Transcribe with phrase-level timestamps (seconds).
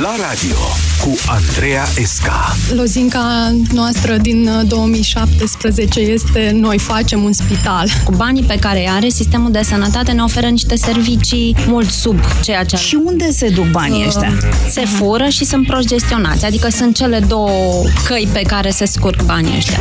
[0.00, 0.56] La radio
[1.02, 2.56] cu Andreea Esca.
[2.74, 7.88] Lozinca noastră din 2017 uh, este noi facem un spital.
[8.04, 12.20] Cu banii pe care îi are, sistemul de sănătate ne oferă niște servicii mult sub
[12.42, 12.76] ceea ce...
[12.76, 14.32] Și unde se duc banii uh, ăștia?
[14.70, 16.44] Se fură și sunt prost gestionați.
[16.44, 19.78] Adică sunt cele două căi pe care se scurg banii ăștia.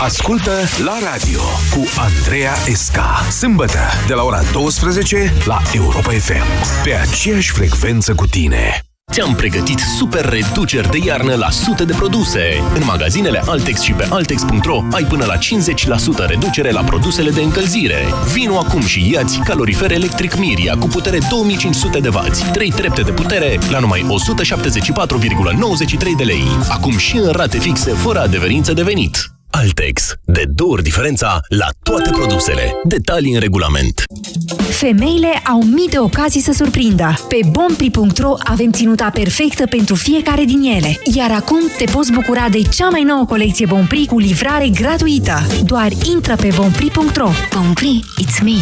[0.00, 0.52] Ascultă
[0.84, 1.40] la radio
[1.74, 3.26] cu Andreea Esca.
[3.30, 6.82] Sâmbătă de la ora 12 la Europa FM.
[6.82, 8.85] Pe aceeași frecvență cu tine.
[9.16, 12.40] Ți-am pregătit super reduceri de iarnă la sute de produse.
[12.74, 15.38] În magazinele Altex și pe Altex.ro ai până la 50%
[16.26, 18.04] reducere la produsele de încălzire.
[18.32, 22.20] Vino acum și iați calorifer electric Miria cu putere 2500 de W,
[22.52, 24.08] 3 trepte de putere la numai 174,93
[26.16, 26.44] de lei.
[26.68, 29.35] Acum și în rate fixe fără adeverință de venit.
[29.56, 30.14] Altex.
[30.24, 32.72] De două ori diferența la toate produsele.
[32.84, 34.02] Detalii în regulament.
[34.70, 37.14] Femeile au mii de ocazii să surprindă.
[37.28, 41.00] Pe bompri.ro avem ținuta perfectă pentru fiecare din ele.
[41.14, 45.38] Iar acum te poți bucura de cea mai nouă colecție Bompri cu livrare gratuită.
[45.64, 47.30] Doar intră pe bompri.ro.
[47.54, 48.58] Bompri, it's me!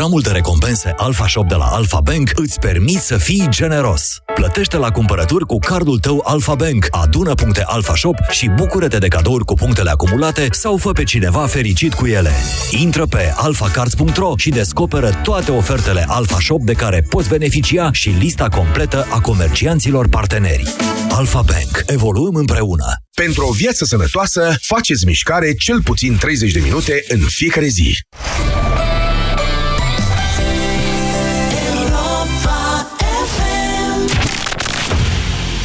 [0.00, 4.18] Prin programul de recompense Alpha Shop de la Alpha Bank îți permiți să fii generos.
[4.34, 9.08] Plătește la cumpărături cu cardul tău Alpha Bank, adună puncte Alpha Shop și bucură-te de
[9.08, 12.30] cadouri cu punctele acumulate sau fă pe cineva fericit cu ele.
[12.70, 18.48] Intră pe alphacards.ro și descoperă toate ofertele Alpha Shop de care poți beneficia și lista
[18.48, 20.74] completă a comercianților parteneri.
[21.10, 21.84] Alpha Bank.
[21.86, 22.84] Evoluăm împreună.
[23.16, 27.98] Pentru o viață sănătoasă, faceți mișcare cel puțin 30 de minute în fiecare zi.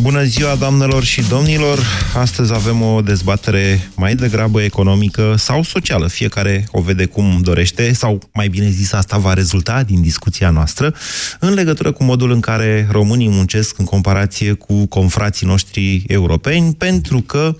[0.00, 1.78] Bună ziua, doamnelor și domnilor!
[2.14, 6.06] Astăzi avem o dezbatere mai degrabă economică sau socială.
[6.06, 10.94] Fiecare o vede cum dorește, sau mai bine zis, asta va rezulta din discuția noastră,
[11.40, 17.20] în legătură cu modul în care românii muncesc în comparație cu confrații noștri europeni, pentru
[17.20, 17.56] că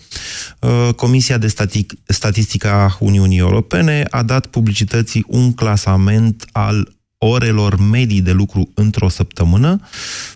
[0.60, 7.76] uh, Comisia de Static Statistică a Uniunii Europene a dat publicității un clasament al orelor
[7.76, 9.80] medii de lucru într-o săptămână,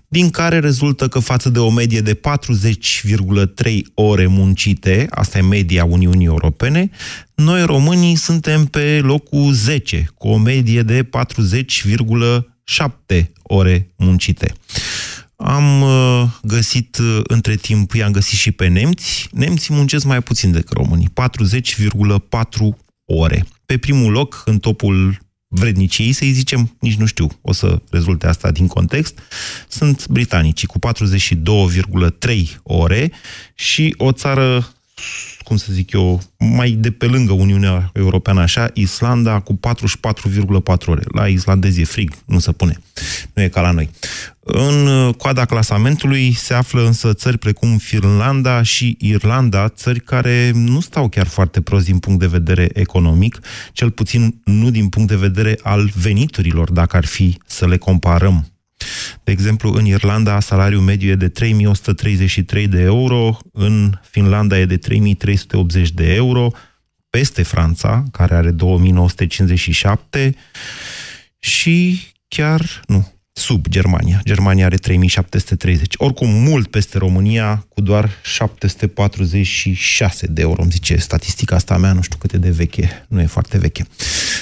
[0.09, 2.21] din care rezultă că față de o medie de 40,3
[3.95, 6.91] ore muncite, asta e media Uniunii Europene,
[7.35, 11.09] noi românii suntem pe locul 10, cu o medie de
[13.17, 14.55] 40,7 ore muncite.
[15.37, 19.29] Am uh, găsit uh, între timp, i-am găsit și pe nemți.
[19.33, 23.45] Nemții muncesc mai puțin decât românii, 40,4 ore.
[23.67, 25.19] Pe primul loc, în topul
[25.55, 29.19] vredniciei, să-i zicem, nici nu știu, o să rezulte asta din context,
[29.69, 33.13] sunt britanicii cu 42,3 ore
[33.55, 34.69] și o țară,
[35.45, 41.03] cum să zic eu, mai de pe lângă Uniunea Europeană așa, Islanda cu 44,4 ore.
[41.15, 42.79] La islandezi e frig, nu se pune.
[43.33, 43.91] Nu e ca la noi.
[44.45, 50.81] În uh, coada clasamentului se află însă țări precum Finlanda și Irlanda, țări care nu
[50.81, 53.41] stau chiar foarte prost din punct de vedere economic,
[53.73, 58.52] cel puțin nu din punct de vedere al veniturilor, dacă ar fi să le comparăm.
[59.25, 64.77] De exemplu, în Irlanda salariul mediu e de 3133 de euro, în Finlanda e de
[64.77, 66.51] 3380 de euro,
[67.11, 70.35] peste Franța, care are 2957
[71.39, 74.21] și chiar, nu, sub Germania.
[74.25, 75.95] Germania are 3730.
[75.97, 80.63] Oricum, mult peste România, cu doar 746 de euro.
[80.63, 83.07] Îmi zice statistica asta mea, nu știu cât de veche.
[83.09, 83.87] Nu e foarte veche.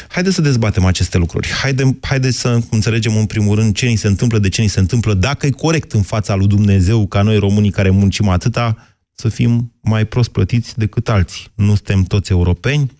[0.08, 1.48] Haideți să dezbatem aceste lucruri.
[1.48, 4.80] Haide, haide să înțelegem în primul rând ce ni se întâmplă, de ce ni se
[4.80, 8.89] întâmplă, dacă e corect în fața lui Dumnezeu ca noi românii care muncim atâta,
[9.20, 11.44] să fim mai prost plătiți decât alții.
[11.56, 12.90] Nu suntem toți europeni.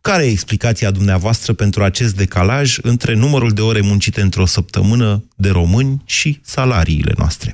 [0.00, 5.50] Care e explicația dumneavoastră pentru acest decalaj între numărul de ore muncite într-o săptămână de
[5.50, 7.50] români și salariile noastre?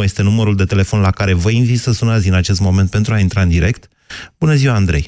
[0.00, 3.14] 0372069599 este numărul de telefon la care vă invit să sunați în acest moment pentru
[3.14, 3.82] a intra în direct.
[4.38, 5.06] Bună ziua, Andrei!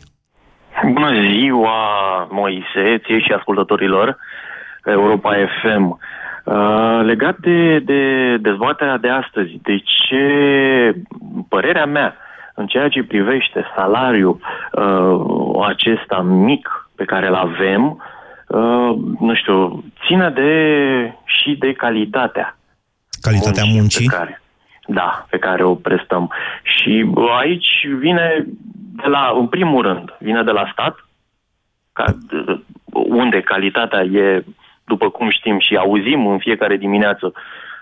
[0.92, 1.78] Bună ziua,
[2.30, 4.16] Moise, ție și ascultătorilor
[4.84, 5.98] Europa FM.
[6.46, 10.94] Uh, legat de, de dezbaterea de astăzi, de ce
[11.48, 12.16] părerea mea
[12.54, 14.38] în ceea ce privește salariul
[14.72, 18.02] uh, acesta mic pe care îl avem,
[18.48, 20.50] uh, nu știu, ține de
[21.24, 22.58] și de calitatea.
[23.20, 24.06] Calitatea muncii?
[24.06, 24.40] Care,
[24.86, 26.30] Da, pe care o prestăm.
[26.62, 28.46] Și bă, aici vine
[29.02, 31.06] de la, în primul rând, vine de la stat,
[31.92, 32.04] ca,
[32.92, 34.44] unde calitatea e,
[34.86, 37.32] după cum știm și auzim în fiecare dimineață,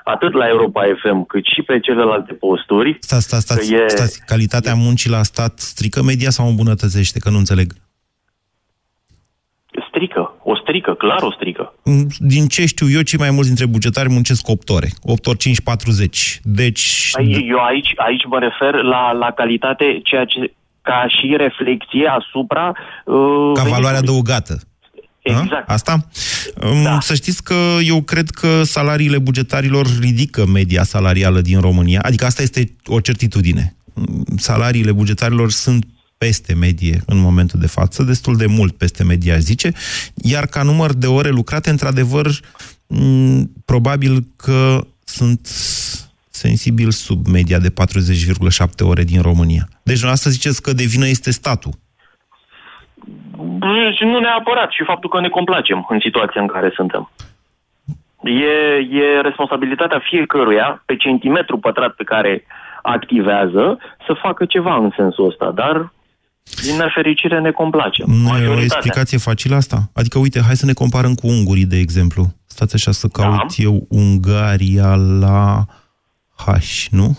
[0.04, 2.96] atât la Europa FM, cât și pe celelalte posturi.
[3.00, 4.24] Stați, stați, stați, că e- stați.
[4.26, 7.18] Calitatea muncii la stat strică media sau îmbunătățește?
[7.18, 7.72] Că nu înțeleg.
[9.88, 11.74] Strică, o strică, clar o strică.
[12.18, 14.88] Din ce știu eu, cei mai mulți dintre bugetari muncesc 8 ore.
[15.02, 16.40] 8 ori 5, 40.
[16.42, 17.10] Deci...
[17.12, 20.52] Păi, Eu aici, aici mă refer la, la calitate, ceea ce
[20.82, 22.72] ca și reflexie asupra...
[23.04, 23.98] Uh, Ca valoare venitului.
[23.98, 24.54] adăugată.
[25.24, 25.68] Exact.
[25.68, 25.72] A?
[25.72, 26.08] Asta?
[26.82, 26.98] Da.
[27.00, 32.00] Să știți că eu cred că salariile bugetarilor ridică media salarială din România.
[32.00, 33.76] Adică asta este o certitudine.
[34.36, 35.86] Salariile bugetarilor sunt
[36.18, 39.72] peste medie în momentul de față, destul de mult peste media, aș zice,
[40.14, 42.40] iar ca număr de ore lucrate, într-adevăr,
[42.86, 45.48] m, probabil că sunt
[46.30, 49.68] sensibil sub media de 40,7 ore din România.
[49.82, 51.78] Deci, asta ziceți că de vină este statul.
[53.66, 57.10] Bă, Și nu neapărat și faptul că ne complacem în situația în care suntem.
[58.24, 58.54] E,
[59.00, 62.44] e responsabilitatea fiecăruia pe centimetru pătrat pe care
[62.82, 65.92] activează să facă ceva în sensul ăsta, dar
[66.62, 68.06] din nefericire ne complacem.
[68.08, 68.62] Nu e o Majoritatea.
[68.64, 69.78] explicație facilă asta?
[69.94, 72.24] Adică, uite, hai să ne comparăm cu ungurii, de exemplu.
[72.46, 73.46] Stați așa să caut da.
[73.56, 75.64] eu Ungaria la
[76.36, 77.16] H, nu?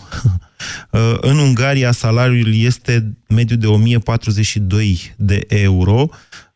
[0.90, 6.08] Uh, în Ungaria salariul este mediu de 1042 de euro,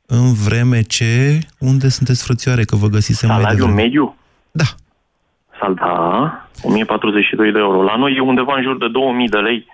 [0.07, 1.39] în vreme ce...
[1.59, 3.83] Unde sunteți, frățioare, că vă găsisem mai Salariul devreme?
[3.83, 4.17] mediu?
[4.51, 4.65] Da.
[5.61, 7.83] Sal, da, 1042 de euro.
[7.83, 9.67] La noi e undeva în jur de 2000 de lei,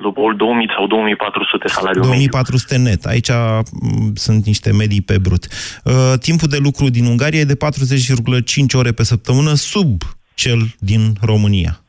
[0.00, 2.28] după 2000 sau 2400 salariul mediu.
[2.28, 3.04] 2400 net.
[3.04, 5.46] Aici m, sunt niște medii pe brut.
[5.84, 10.02] Uh, timpul de lucru din Ungaria e de 40,5 ore pe săptămână, sub
[10.34, 11.80] cel din România.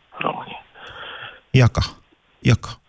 [1.52, 1.72] România.
[1.82, 2.02] Iaca.
[2.40, 2.82] Iaca.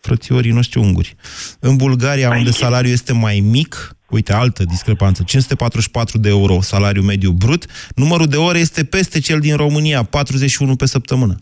[0.00, 1.16] Frățiorii noștri unguri.
[1.58, 7.30] În Bulgaria, unde salariul este mai mic, uite, altă discrepanță, 544 de euro salariu mediu
[7.30, 11.36] brut, numărul de ore este peste cel din România, 41 pe săptămână.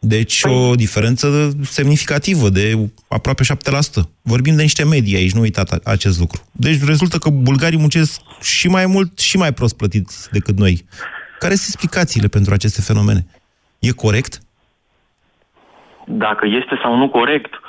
[0.00, 4.08] Deci o diferență semnificativă de aproape 7%.
[4.22, 6.44] Vorbim de niște medii aici, nu uitați a- acest lucru.
[6.52, 10.84] Deci rezultă că bulgarii muncesc și mai mult și mai prost plătiți decât noi.
[11.38, 13.26] Care sunt explicațiile pentru aceste fenomene?
[13.78, 14.40] E corect?
[16.06, 17.60] Dacă este sau nu corect,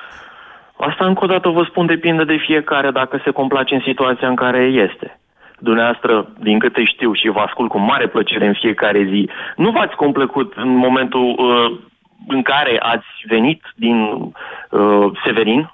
[0.77, 4.35] asta încă o dată vă spun depinde de fiecare dacă se complace în situația în
[4.35, 5.19] care este.
[5.59, 9.95] Dumneavoastră, din câte știu și vă ascult cu mare plăcere în fiecare zi, nu v-ați
[9.95, 11.79] complăcut în momentul uh,
[12.27, 15.71] în care ați venit din uh, Severin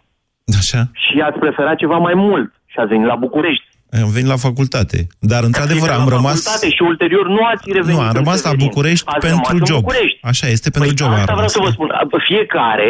[0.58, 0.82] Așa.
[0.92, 3.73] și ați preferat ceva mai mult și ați venit la București.
[4.02, 4.98] Am venit la facultate.
[5.32, 6.38] Dar, într-adevăr, Ați am venit la rămas...
[6.44, 8.66] facultate și ulterior nu ați revenit Nu, am în rămas la Severin.
[8.68, 9.82] București Ați pentru rămas în job.
[9.84, 10.18] București.
[10.32, 11.56] Așa este, pentru Păi job am asta vreau rămas.
[11.58, 11.90] să vă spun.
[12.30, 12.90] Fiecare,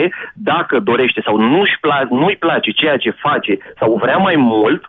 [0.51, 4.81] dacă dorește sau nu-și pla- nu-i place ceea ce face sau vrea mai mult,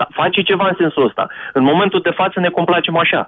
[0.00, 1.24] da, face ceva în sensul ăsta.
[1.58, 3.20] În momentul de față ne complacem așa.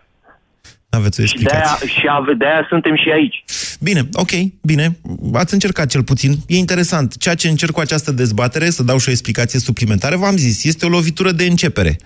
[0.90, 2.00] Aveți o Și de-aia, explicație.
[2.00, 3.44] și ave- de-aia suntem și aici.
[3.80, 4.30] Bine, ok,
[4.62, 4.98] bine.
[5.32, 6.32] Ați încercat cel puțin.
[6.46, 7.16] E interesant.
[7.16, 10.86] Ceea ce încerc cu această dezbatere, să dau și o explicație suplimentară, v-am zis, este
[10.86, 11.98] o lovitură de începere.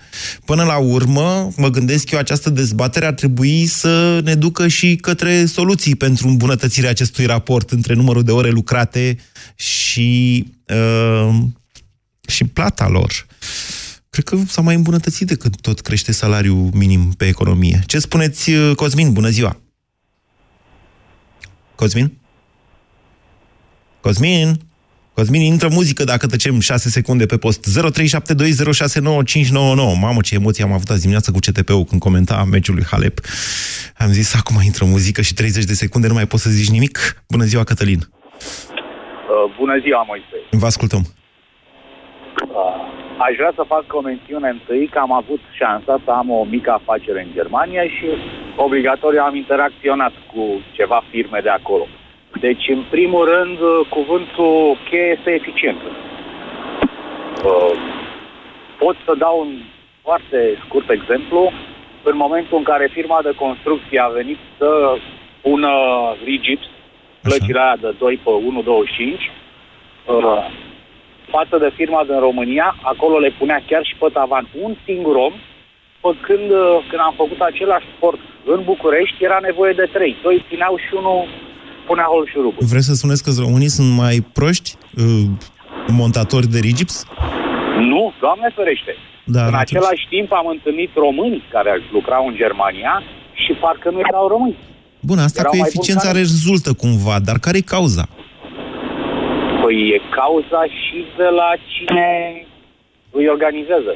[0.45, 5.45] Până la urmă, mă gândesc eu, această dezbatere ar trebui să ne ducă și către
[5.45, 9.17] soluții pentru îmbunătățirea acestui raport între numărul de ore lucrate
[9.55, 11.35] și, uh,
[12.27, 13.25] și plata lor.
[14.15, 17.79] Cred că s-a mai îmbunătățit decât tot crește salariul minim pe economie.
[17.85, 19.13] Ce spuneți, uh, Cosmin?
[19.13, 19.57] Bună ziua!
[21.75, 22.17] Cosmin?
[24.01, 24.59] Cosmin?
[25.13, 27.67] Cosmin, intră muzică dacă tăcem 6 secunde pe post.
[27.67, 29.99] 0372069599.
[29.99, 33.19] Mamă, ce emoții am avut azi dimineață cu CTP-ul când comenta meciul lui Halep.
[33.97, 37.23] Am zis, acum intră muzică și 30 de secunde nu mai poți să zici nimic.
[37.29, 37.99] Bună ziua, Cătălin.
[37.99, 38.07] Uh,
[39.59, 40.25] bună ziua, Moise.
[40.51, 41.05] Vă ascultăm.
[42.41, 46.43] Uh, aș vrea să fac o mențiune întâi că am avut șansa să am o
[46.49, 48.05] mică afacere în Germania și
[48.55, 51.87] obligatoriu am interacționat cu ceva firme de acolo.
[52.39, 55.85] Deci, în primul rând, uh, cuvântul cheie este eficiență.
[57.43, 57.71] Uh,
[58.77, 59.53] pot să dau un
[60.01, 61.51] foarte scurt exemplu.
[62.03, 64.97] În momentul în care firma de construcție a venit să
[65.41, 65.71] pună
[66.23, 66.67] rigips,
[67.21, 69.31] plăcile aia de 2 pe 1,25,
[70.05, 70.47] uh,
[71.37, 75.33] față de firma din România, acolo le punea chiar și pe tavan un singur om,
[76.03, 78.19] pe când, uh, când am făcut același sport
[78.53, 80.13] în București, era nevoie de trei.
[80.25, 81.19] Doi țineau și unul
[81.89, 82.61] punea hol șurubul.
[82.71, 85.25] Vreți să spuneți că românii sunt mai proști uh,
[86.01, 86.95] montatori de rigips?
[87.91, 88.93] Nu, Doamne ferește.
[89.35, 92.93] Dar în atunci- același timp am întâlnit români care lucrau în Germania
[93.43, 94.57] și parcă nu erau români.
[95.09, 98.05] Bun, asta Erau cu mai eficiența buni care- rezultă cumva, dar care e cauza?
[99.65, 102.07] Păi e cauza și de la cine
[103.17, 103.93] îi organizează.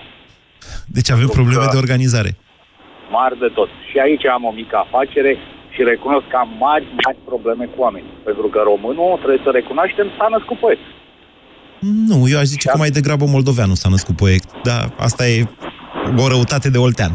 [0.96, 2.32] Deci avem Pentru probleme că- de organizare.
[3.18, 3.70] Mari de tot.
[3.90, 5.32] Și aici am o mică afacere
[5.74, 8.14] și recunosc că am mari, mari probleme cu oamenii.
[8.24, 10.82] Pentru că românul, trebuie să recunoaștem, s-a născut poet.
[12.10, 15.48] Nu, eu aș zice că mai degrabă moldoveanul s-a născut poet, dar asta e
[16.18, 17.12] o răutate de oltean.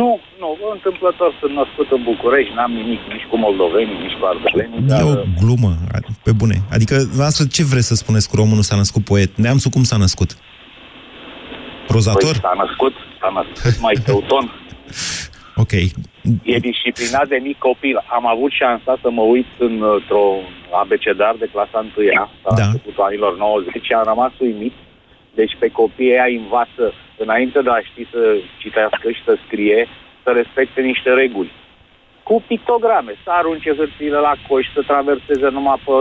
[0.00, 4.80] Nu, nu, întâmplător sunt născut în București, n-am nimic nici cu moldovenii, nici cu ardelenii,
[4.80, 5.00] dar...
[5.00, 5.72] E o glumă,
[6.22, 6.56] pe bune.
[6.70, 9.36] Adică, noastră, ce vreți să spuneți cu românul s-a născut poet?
[9.36, 10.30] Neamțul cum s-a născut?
[11.86, 12.30] Prozator?
[12.30, 14.44] Păi, s-a născut, s-a născut mai teuton.
[15.56, 15.72] Ok.
[16.52, 17.96] E disciplinat de mic copil.
[18.16, 20.24] Am avut șansa să mă uit într-o
[20.82, 22.06] abecedar de clasa 1
[22.44, 22.64] la Da.
[22.64, 24.72] începutul anilor 90 și am rămas uimit.
[25.34, 26.84] Deci pe copiii aia învață,
[27.24, 28.20] înainte de a ști să
[28.62, 29.88] citească și să scrie,
[30.24, 31.52] să respecte niște reguli.
[32.22, 35.92] Cu pictograme, să arunce hârtiile la coș, să traverseze numai pe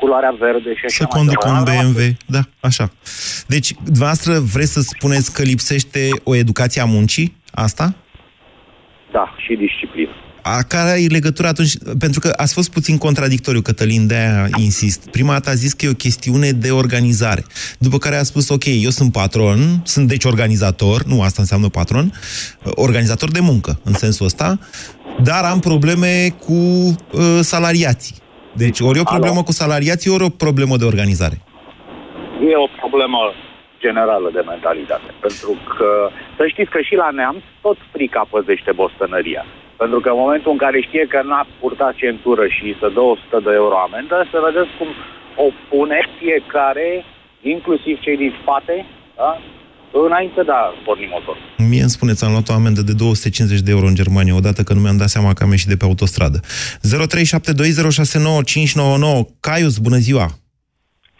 [0.00, 1.70] culoarea verde și așa Să mai conducă un departe.
[1.70, 2.86] Am rămas- BMW, da, așa.
[3.54, 7.36] Deci, dumneavoastră vreți să spuneți că lipsește o educație a muncii?
[7.66, 7.94] Asta?
[9.16, 10.13] Da, și disciplină.
[10.46, 11.72] A care e legătura atunci?
[11.98, 15.10] Pentru că ați fost puțin contradictoriu, Cătălin, de-aia insist.
[15.10, 17.44] Prima dată a zis că e o chestiune de organizare.
[17.78, 22.12] După care a spus, ok, eu sunt patron, sunt deci organizator, nu asta înseamnă patron,
[22.74, 24.58] organizator de muncă, în sensul ăsta,
[25.22, 28.16] dar am probleme cu uh, salariații.
[28.54, 31.36] Deci ori e o problemă cu salariații, ori o problemă de organizare.
[32.50, 33.18] E o problemă
[33.78, 35.08] generală de mentalitate.
[35.20, 35.88] Pentru că,
[36.36, 39.44] să știți că și la neamț, tot frica păzește bostănăria.
[39.82, 43.40] Pentru că în momentul în care știe că n-a purtat centură și să dă 100
[43.46, 44.88] de euro amendă, să vedeți cum
[45.44, 46.88] o pune fiecare,
[47.54, 48.76] inclusiv cei din spate,
[49.20, 49.30] da?
[50.06, 51.36] înainte de a porni motor.
[51.70, 54.72] Mie îmi spuneți, am luat o amendă de 250 de euro în Germania, odată că
[54.74, 56.40] nu mi-am dat seama că am ieșit de pe autostradă.
[56.40, 56.46] 0372069599
[59.40, 60.26] Caius, bună ziua!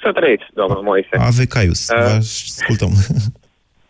[0.03, 1.17] Să trăiți, domnul Moise.
[1.19, 1.97] Ave Caius, Uh.
[1.99, 2.11] vă
[2.59, 2.91] ascultăm.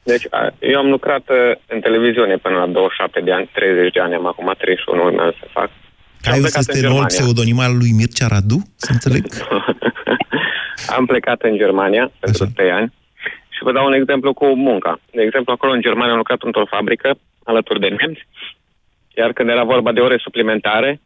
[0.04, 4.00] Deci, a, eu am lucrat uh, în televiziune până la 27 de ani, 30 de
[4.00, 5.70] ani, am acum 31 urmează să fac.
[6.23, 7.16] Și am Caius plecat este în noul Germania.
[7.16, 9.25] pseudonim al lui Mircea Radu, să înțeleg?
[10.96, 12.92] Am plecat în Germania pentru 3 ani
[13.54, 15.00] și vă dau un exemplu cu munca.
[15.12, 18.26] De exemplu, acolo în Germania am lucrat într-o fabrică alături de nemți,
[19.16, 21.00] iar când era vorba de ore suplimentare,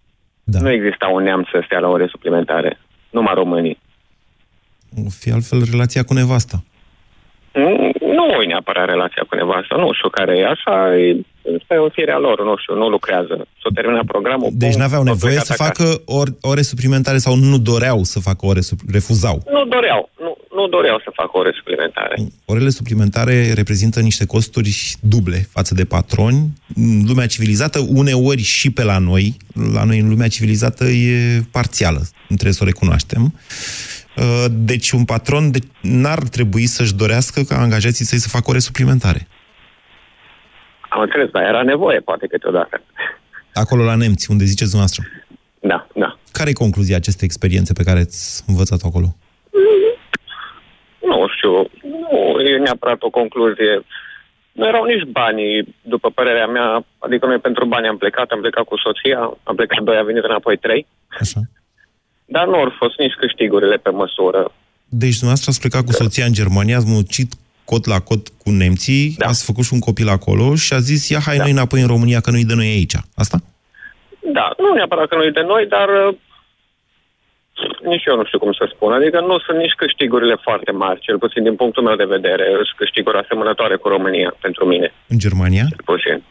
[0.44, 0.58] da.
[0.60, 2.78] nu exista un neamț să stea la ore suplimentare,
[3.10, 3.78] numai românii.
[5.06, 6.62] O fi altfel relația cu nevasta.
[7.52, 11.08] Nu, nu e neapărat relația cu nevasta, nu știu care e așa, e,
[11.74, 13.34] e o firea lor, nu știu, nu lucrează.
[13.62, 14.48] S-a terminat programul.
[14.52, 15.82] Deci pum, n-aveau s-au nevoie plecat să acasă.
[15.82, 19.36] facă ore, ore suplimentare sau nu doreau să facă ore, sup- refuzau.
[19.56, 22.16] Nu doreau, nu, nu doreau să facă ore suplimentare.
[22.44, 26.40] Orele suplimentare reprezintă niște costuri duble față de patroni.
[26.74, 29.36] În lumea civilizată, uneori și pe la noi,
[29.74, 33.32] la noi în lumea civilizată e parțială, trebuie să o recunoaștem.
[34.20, 38.58] Uh, Deci un patron de- n-ar trebui să-și dorească ca angajații săi să facă ore
[38.58, 39.26] suplimentare.
[40.88, 42.82] Am înțeles, dar era nevoie, poate câteodată.
[43.54, 45.04] Acolo la nemți, unde ziceți dumneavoastră.
[45.60, 46.18] Da, da.
[46.32, 49.16] Care e concluzia acestei experiențe pe care ați învățat acolo?
[51.00, 51.52] Nu știu,
[51.90, 53.84] nu e neapărat o concluzie.
[54.52, 58.64] Nu erau nici banii, după părerea mea, adică noi pentru bani am plecat, am plecat
[58.64, 60.86] cu soția, am plecat doi, a venit înapoi trei.
[61.20, 61.40] Așa.
[62.34, 64.52] Dar nu au fost nici câștigurile pe măsură.
[64.88, 67.30] Deci dumneavoastră ați plecat cu soția în Germania, ați muncit
[67.64, 69.26] cot la cot cu nemții, da.
[69.26, 71.42] ați făcut și un copil acolo și a zis, ia hai da.
[71.42, 72.96] noi înapoi în România, că nu-i de noi aici.
[73.22, 73.36] Asta?
[74.38, 76.14] Da, nu neapărat că nu e de noi, dar uh,
[77.90, 78.92] nici eu nu știu cum să spun.
[78.92, 82.44] Adică nu sunt nici câștigurile foarte mari, cel puțin din punctul meu de vedere.
[82.52, 84.92] Sunt câștiguri asemănătoare cu România, pentru mine.
[85.08, 85.64] În Germania?
[85.68, 86.22] Cel puțin.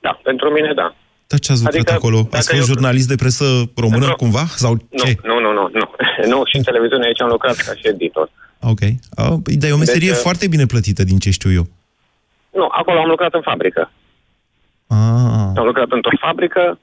[0.00, 0.94] Da, pentru mine da.
[1.30, 2.16] Dar ce ați lucrat Adică, acolo?
[2.22, 3.44] dacă Ați fost eu- jurnalist de presă
[3.84, 4.44] română Pentru- cumva?
[4.64, 5.10] Sau Nu, ce?
[5.30, 5.86] nu, nu, nu, nu.
[6.32, 8.28] nu, și în televiziune aici am lucrat ca și editor.
[8.72, 8.80] Ok.
[9.20, 11.66] A, păi, dar e o meserie Deci, foarte bine plătită, din ce știu eu.
[12.58, 13.82] Nu, acolo am lucrat în fabrică.
[14.86, 16.78] Ah, Am lucrat într-o fabrică,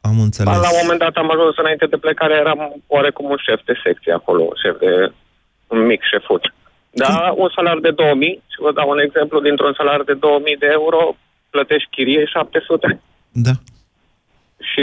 [0.00, 0.54] am înțeles.
[0.66, 4.12] la un moment dat am ajuns înainte de plecare, eram oarecum un șef de secție
[4.12, 4.92] acolo, un șef de
[5.74, 6.42] un mic șefut.
[6.90, 10.68] Da, un salar de 2000, și vă dau un exemplu, dintr-un salar de 2000 de
[10.78, 11.16] euro,
[11.50, 13.00] plătești chirie 700.
[13.46, 13.50] Da.
[14.70, 14.82] Și,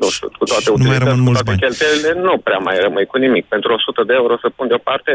[0.00, 1.60] nu știu, cu toate Și nu mai utilitățile, rămân cu mulți toate bani.
[1.64, 3.44] cheltuielile, nu prea mai rămâi cu nimic.
[3.54, 5.12] Pentru 100 de euro să pun deoparte,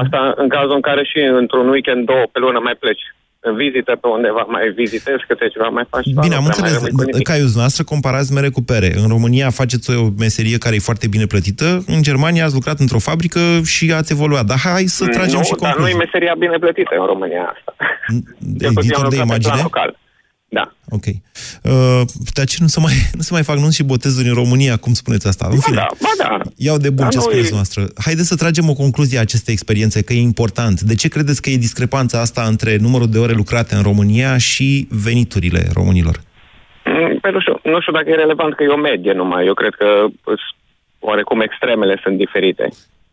[0.00, 3.04] asta în cazul în care și într-un weekend, două pe lună mai pleci
[3.48, 6.56] în vizită pe undeva, mai vizitezi câte ceva, mai faci ceva, Bine, nu am prea
[6.60, 6.74] mai înțeles.
[6.74, 7.26] rămâi cu nimic.
[7.26, 8.90] Caius, noastră comparați mere cu pere.
[9.02, 12.98] În România faceți o meserie care e foarte bine plătită, în Germania ați lucrat într-o
[12.98, 14.44] fabrică și ați evoluat.
[14.44, 15.94] Dar hai să tragem nu, și dar nu concluzii.
[15.94, 17.72] e meseria bine plătită în România asta.
[18.60, 19.62] Cel puțin editor am de lucrat pe plan imagine?
[19.62, 19.90] Local.
[20.58, 20.64] Da.
[20.88, 21.04] Ok.
[21.06, 22.00] Uh,
[22.34, 24.92] dar ce nu se mai, nu se mai fac nunți și botezuri în România, cum
[24.92, 25.46] spuneți asta?
[25.50, 26.38] În Ba fine, da, ba da.
[26.56, 27.80] iau de bun Dar ce noi- spuneți noastră.
[28.04, 30.80] Haideți să tragem o concluzie a acestei experiențe, că e important.
[30.80, 34.86] De ce credeți că e discrepanța asta între numărul de ore lucrate în România și
[34.90, 36.20] veniturile românilor?
[36.84, 39.46] Mm, Păi nu știu, nu știu dacă e relevant că e o medie numai.
[39.46, 39.86] Eu cred că
[40.24, 40.52] îs-
[40.98, 42.68] oarecum extremele sunt diferite.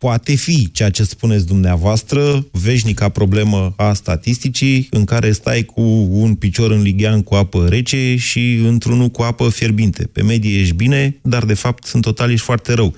[0.06, 2.20] Poate fi ceea ce spuneți dumneavoastră,
[2.52, 8.16] veșnica problemă a statisticii, în care stai cu un picior în lighean cu apă rece
[8.16, 10.08] și într-unul cu apă fierbinte.
[10.12, 12.94] Pe medie ești bine, dar de fapt în total ești foarte rău.
[12.94, 12.96] 0372069599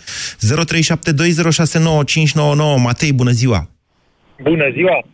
[2.84, 3.68] Matei, bună ziua!
[4.42, 5.04] Bună ziua!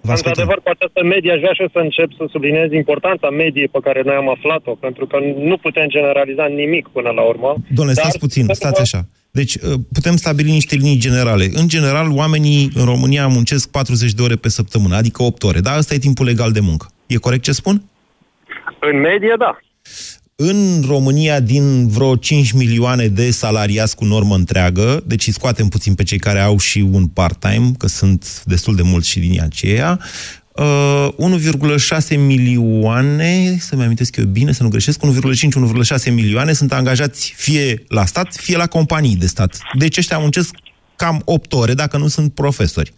[0.00, 0.42] Vă ascultăm.
[0.42, 3.78] Într-adevăr, cu această medie aș vrea și eu să încep să subliniez importanța mediei pe
[3.82, 5.16] care noi am aflat-o, pentru că
[5.50, 7.54] nu putem generaliza nimic până la urmă.
[7.74, 9.06] Doamne, Dar stați puțin, să stați vă- așa.
[9.34, 11.50] Deci, uh, putem stabili niște linii generale.
[11.52, 15.60] În general, oamenii în România muncesc 40 de ore pe săptămână, adică 8 ore.
[15.60, 16.86] Da, ăsta e timpul legal de muncă.
[17.06, 17.82] E corect ce spun?
[18.80, 19.58] În medie, da.
[20.36, 25.94] În România, din vreo 5 milioane de salariați cu normă întreagă, deci îi scoatem puțin
[25.94, 30.00] pe cei care au și un part-time, că sunt destul de mulți și din aceea,
[30.52, 35.00] uh, 1,6 milioane, să-mi amintesc eu bine, să nu greșesc,
[36.08, 39.58] 1,5-1,6 milioane sunt angajați fie la stat, fie la companii de stat.
[39.72, 40.54] Deci ăștia muncesc
[40.96, 42.92] cam 8 ore, dacă nu sunt profesori.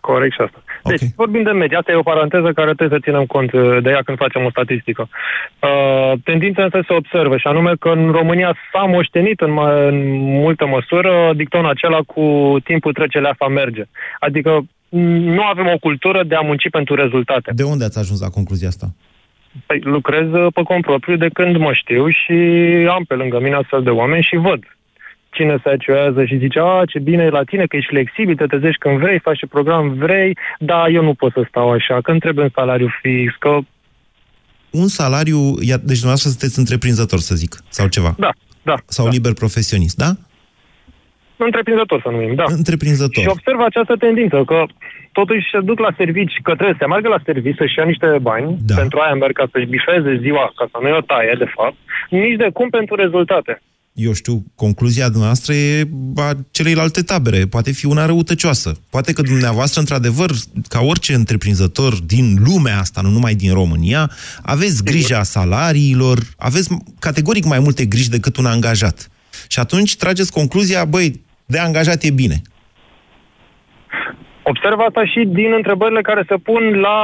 [0.00, 0.62] Corect și asta.
[0.84, 1.76] Deci, vorbim de medie.
[1.76, 4.50] Asta e o paranteză care trebuie să ținem cont uh, de ea când facem o
[4.50, 5.08] statistică.
[5.08, 9.98] Uh, tendința însă se observă și anume că în România s-a moștenit în, ma- în
[10.40, 13.84] multă măsură dictonul acela cu timpul trece, leafa merge.
[14.18, 14.66] Adică m,
[14.98, 17.52] nu avem o cultură de a munci pentru rezultate.
[17.54, 18.94] De unde ați ajuns la concluzia asta?
[19.66, 22.32] Păi, lucrez uh, pe cont propriu de când mă știu și
[22.96, 24.62] am pe lângă mine astfel de oameni și văd
[25.32, 28.46] cine se acioează și zice, a, ce bine e la tine, că ești flexibil, te
[28.46, 32.10] trezești când vrei, faci ce program vrei, dar eu nu pot să stau așa, că
[32.10, 33.58] îmi trebuie un salariu fix, că
[34.70, 38.14] Un salariu, ia- deci dumneavoastră sunteți întreprinzător, să zic, sau ceva.
[38.18, 38.30] Da,
[38.62, 38.74] da.
[38.86, 40.10] Sau liber profesionist, da?
[41.36, 42.44] Întreprinzător să numim, da.
[42.48, 43.22] Întreprinzător.
[43.22, 44.64] Și observ această tendință, că
[45.12, 48.18] totuși se duc la servici, că trebuie să se meargă la servici să-și ia niște
[48.20, 48.74] bani, da.
[48.74, 51.76] pentru aia merg ca să-și bifeze ziua, ca să nu-i o taie, de fapt,
[52.10, 53.62] nici de cum pentru rezultate.
[53.92, 57.46] eu știu, concluzia noastră e a celeilalte tabere.
[57.46, 58.80] Poate fi una răutăcioasă.
[58.90, 60.30] Poate că dumneavoastră, într-adevăr,
[60.68, 64.10] ca orice întreprinzător din lumea asta, nu numai din România,
[64.42, 66.68] aveți grija salariilor, aveți
[66.98, 69.10] categoric mai multe griji decât un angajat.
[69.52, 71.08] Și atunci trageți concluzia, băi,
[71.46, 72.36] de angajat e bine.
[74.42, 76.98] Observ asta și din întrebările care se pun la,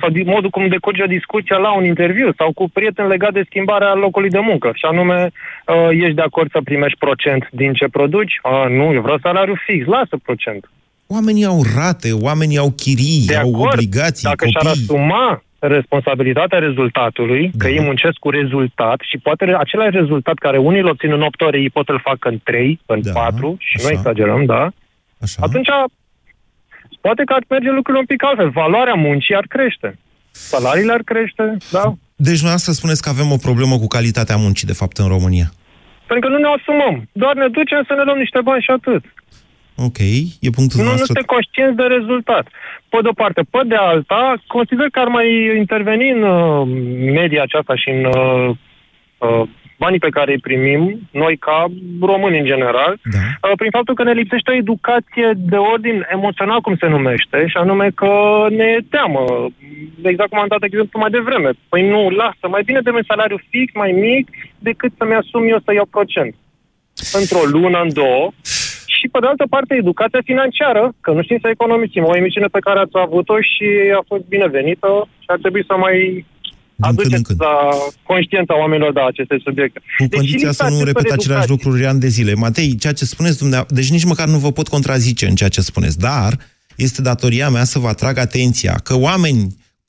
[0.00, 3.94] sau din modul cum decurge discuția la un interviu sau cu prieten legat de schimbarea
[3.94, 4.70] locului de muncă.
[4.74, 8.34] Și anume, uh, ești de acord să primești procent din ce produci?
[8.42, 10.70] A, nu, eu vreau salariu fix, lasă procent.
[11.06, 14.86] Oamenii au rate, oamenii au chirii, De au acord, obligații, Dacă și-ar copii.
[14.88, 17.64] asuma responsabilitatea rezultatului, da.
[17.64, 21.22] că ei muncesc cu rezultat și poate re- același rezultat care unii îl obțin în
[21.22, 23.88] 8 ore, ei pot să-l facă în 3, în da, 4 și așa.
[23.88, 24.70] nu exagerăm, da?
[25.20, 25.38] Așa.
[25.40, 25.68] Atunci
[27.00, 28.50] poate că ar merge lucrurile un pic altfel.
[28.50, 29.98] Valoarea muncii ar crește.
[30.30, 31.84] Salariile ar crește, da?
[32.16, 35.48] Deci dumneavoastră spuneți că avem o problemă cu calitatea muncii, de fapt, în România.
[36.06, 37.08] Pentru că nu ne asumăm.
[37.12, 39.02] Doar ne ducem să ne luăm niște bani și atât.
[39.86, 39.98] Ok,
[40.46, 41.06] e punctul Nu, nu nostru.
[41.06, 42.44] suntem conștienți de rezultat.
[42.88, 43.40] Pe de-o parte.
[43.50, 46.68] Pe de alta, consider că ar mai interveni în uh,
[47.20, 48.48] media aceasta și în uh,
[49.18, 49.42] uh,
[49.78, 51.66] banii pe care îi primim, noi ca
[52.00, 53.18] români în general, da.
[53.48, 57.56] uh, prin faptul că ne lipsește o educație de ordin emoțional, cum se numește, și
[57.56, 58.12] anume că
[58.50, 59.24] ne e teamă.
[60.02, 61.50] Exact cum am dat exemplu mai devreme.
[61.68, 65.60] Păi nu, lasă, mai bine de un salariu fix, mai mic, decât să-mi asum eu
[65.64, 66.34] să iau procent.
[67.20, 68.30] Într-o lună, în două,
[69.00, 72.04] și pe de altă parte educația financiară, că nu știm să economisim.
[72.04, 73.68] O emisiune pe care ați avut-o și
[74.00, 74.90] a fost binevenită
[75.22, 75.96] și ar trebui să mai
[76.88, 77.54] aduceți la
[78.02, 79.78] conștiința oamenilor de aceste subiecte.
[79.98, 82.32] Cu condiția să nu repet aceleași lucruri ani de zile.
[82.34, 85.60] Matei, ceea ce spuneți dumneavoastră, deci nici măcar nu vă pot contrazice în ceea ce
[85.60, 86.32] spuneți, dar
[86.76, 89.42] este datoria mea să vă atrag atenția că oameni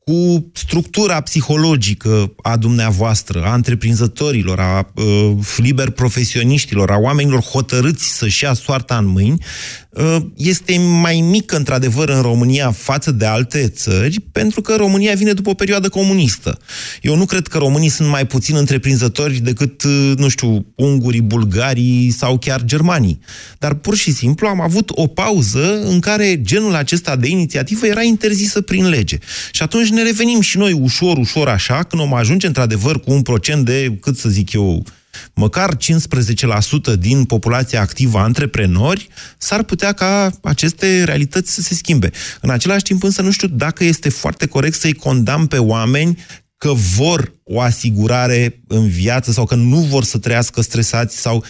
[0.06, 8.44] cu structura psihologică a dumneavoastră, a întreprinzătorilor, a uh, liber profesioniștilor, a oamenilor hotărâți să-și
[8.44, 9.44] ia soarta în mâini,
[9.90, 9.91] uh,
[10.36, 15.50] este mai mică, într-adevăr, în România față de alte țări, pentru că România vine după
[15.50, 16.58] o perioadă comunistă.
[17.02, 22.12] Eu nu cred că românii sunt mai puțin întreprinzători decât, uh, nu știu, ungurii, bulgarii
[22.12, 23.20] sau chiar germanii.
[23.60, 28.02] Dar pur și simplu am avut o pauză în care genul acesta de inițiativă era
[28.02, 29.18] interzisă prin lege.
[29.52, 33.22] Și atunci ne revenim și noi ușor, ușor așa, când om ajunge într-adevăr cu un
[33.22, 34.86] procent de, cât să zic eu,
[35.34, 42.12] măcar 15% din populația activă antreprenori, s-ar putea ca aceste realități să se schimbe.
[42.42, 46.18] În același timp însă nu știu dacă este foarte corect să-i condamn pe oameni
[46.58, 51.44] că vor o asigurare în viață sau că nu vor să trăiască stresați sau...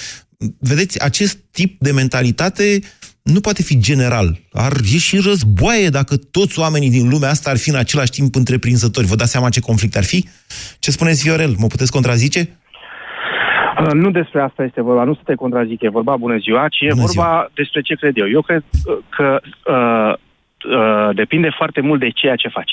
[0.60, 2.82] Vedeți, acest tip de mentalitate
[3.21, 4.39] nu poate fi general.
[4.52, 9.08] Ar ieși războaie dacă toți oamenii din lumea asta ar fi în același timp întreprinzători.
[9.08, 10.28] Vă dați seama ce conflict ar fi?
[10.80, 11.56] Ce spuneți, Viorel?
[11.58, 12.61] Mă puteți contrazice?
[13.79, 16.81] Uh, Nu despre asta este vorba, nu să te contrazic, e vorba bună ziua, ci
[16.81, 18.29] e Bună vorba despre ce cred eu.
[18.29, 19.39] Eu cred uh, că
[19.75, 20.13] uh,
[20.77, 22.71] uh, depinde foarte mult de ceea ce faci.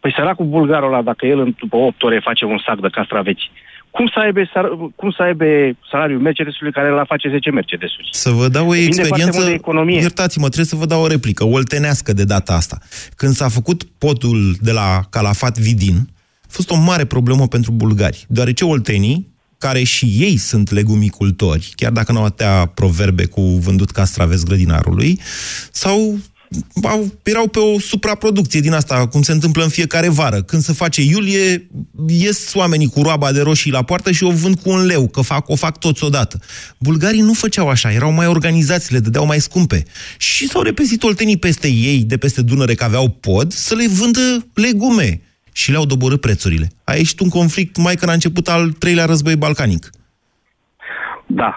[0.00, 3.50] Păi săracul bulgarul ăla, dacă el în- după 8 ore face un sac de castraveți,
[3.90, 5.44] cum să aibă, sar- cum să aibă
[5.90, 8.08] salariul Mercedesului care la face 10 Mercedesuri?
[8.10, 9.98] Să vă dau o Depinde foarte experiență, mult de economie.
[10.00, 12.78] iertați-mă, trebuie să vă dau o replică, oltenească de data asta.
[13.16, 15.96] Când s-a făcut podul de la Calafat Vidin,
[16.42, 19.33] a fost o mare problemă pentru bulgari, deoarece oltenii,
[19.64, 25.20] care și ei sunt legumicultori, chiar dacă nu au atâtea proverbe cu vândut castraveți grădinarului,
[25.72, 26.18] sau
[26.82, 30.42] au, erau pe o supraproducție din asta, cum se întâmplă în fiecare vară.
[30.42, 31.68] Când se face iulie,
[32.06, 35.20] ies oamenii cu roaba de roșii la poartă și o vând cu un leu, că
[35.20, 36.40] fac, o fac toți odată.
[36.78, 39.84] Bulgarii nu făceau așa, erau mai organizați, le dădeau mai scumpe.
[40.18, 44.46] Și s-au repezit oltenii peste ei, de peste Dunăre, că aveau pod, să le vândă
[44.54, 45.20] legume.
[45.60, 46.66] Și le-au doborât prețurile.
[46.84, 49.82] A ieșit un conflict mai când a început al treilea război balcanic.
[51.26, 51.50] Da,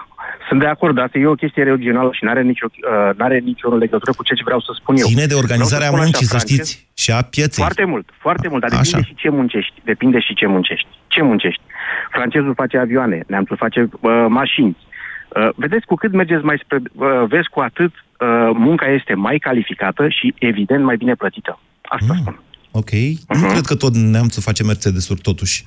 [0.48, 3.68] sunt de acord, asta e o chestie regională și nu are nicio, uh, n-are nicio
[3.84, 5.06] legătură cu ceea ce vreau să spun eu.
[5.06, 7.64] Ține de organizarea Vreau să spun muncii, așa, să francez, știți, și a pieței.
[7.64, 9.06] Foarte mult, foarte mult, dar depinde Așa.
[9.08, 9.74] și ce muncești.
[9.84, 10.88] Depinde și ce muncești.
[11.06, 11.62] Ce muncești?
[12.10, 14.76] Francezul face avioane, neamțul face uh, mașini.
[14.76, 19.38] Uh, vedeți, cu cât mergeți mai spre uh, vezi, cu atât uh, munca este mai
[19.38, 21.60] calificată și, evident, mai bine plătită.
[21.82, 22.20] Asta Mm.
[22.20, 22.40] spun.
[22.70, 22.90] Ok.
[23.28, 25.66] Nu cred că tot neamțul face Mercedes-uri, totuși.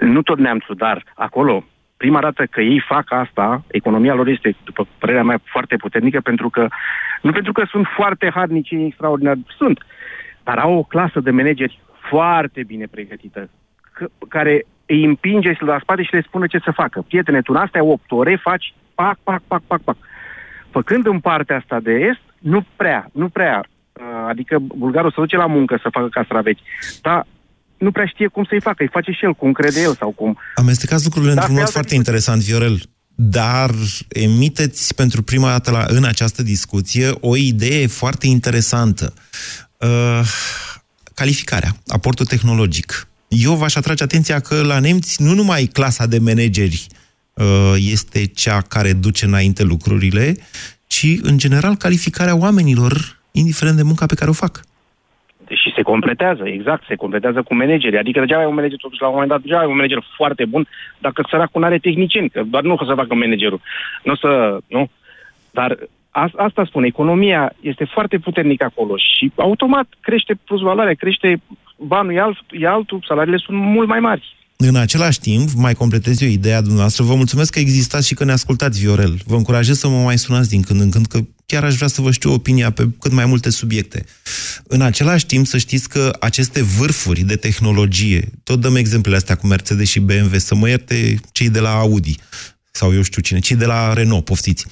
[0.00, 1.64] Nu tot neamțul, dar acolo,
[1.96, 6.48] prima dată că ei fac asta, economia lor este, după părerea mea, foarte puternică, pentru
[6.50, 6.68] că,
[7.22, 9.78] nu pentru că sunt foarte harnici, extraordinari, sunt,
[10.42, 13.50] dar au o clasă de manageri foarte bine pregătită,
[13.92, 17.04] că, care îi împinge la spate și le spune ce să facă.
[17.08, 19.96] Prietene, tu în astea 8 ore faci pac, pac, pac, pac, pac.
[20.70, 23.69] Făcând în partea asta de est, nu prea, nu prea, uh,
[24.28, 26.60] adică bulgarul se duce la muncă să facă castraveți,
[27.02, 27.26] dar
[27.78, 30.38] nu prea știe cum să-i facă, îi face și el cum crede el sau cum.
[30.54, 32.80] Amestecați lucrurile Da, într-un pe mod altă foarte interesant, Viorel.
[33.14, 33.70] Dar
[34.08, 39.14] emiteți pentru prima dată la, în această discuție o idee foarte interesantă.
[39.78, 40.20] Uh,
[41.14, 43.08] calificarea, aportul tehnologic.
[43.28, 46.86] Eu v-aș atrage atenția că la nemți nu numai clasa de manageri
[47.34, 50.36] uh, este cea care duce înainte lucrurile,
[50.86, 54.60] ci, în general, calificarea oamenilor, indiferent de munca pe care o fac.
[55.48, 57.98] Și se completează, exact, se completează cu manageri.
[57.98, 60.44] Adică degeaba ai un manager, totuși, la un moment dat, degeaba ai un manager foarte
[60.44, 60.66] bun,
[60.98, 63.60] dacă săracul nu are tehnicieni, că doar nu o să facă managerul.
[64.02, 64.90] Nu o să, nu?
[65.50, 65.78] Dar
[66.10, 71.40] a, asta spun, economia este foarte puternică acolo și automat crește plus valoarea, crește
[71.76, 74.36] banul e, alt, e altul, salariile sunt mult mai mari.
[74.56, 77.04] În același timp, mai completez eu ideea dumneavoastră.
[77.04, 79.14] Vă mulțumesc că existați și că ne ascultați, Viorel.
[79.26, 81.18] Vă încurajez să mă mai sunați din când în când, că
[81.50, 84.04] chiar aș vrea să vă știu opinia pe cât mai multe subiecte.
[84.62, 89.46] În același timp, să știți că aceste vârfuri de tehnologie, tot dăm exemplele astea cu
[89.46, 92.16] Mercedes și BMW, să mă ierte cei de la Audi,
[92.70, 94.66] sau eu știu cine, cei de la Renault, poftiți,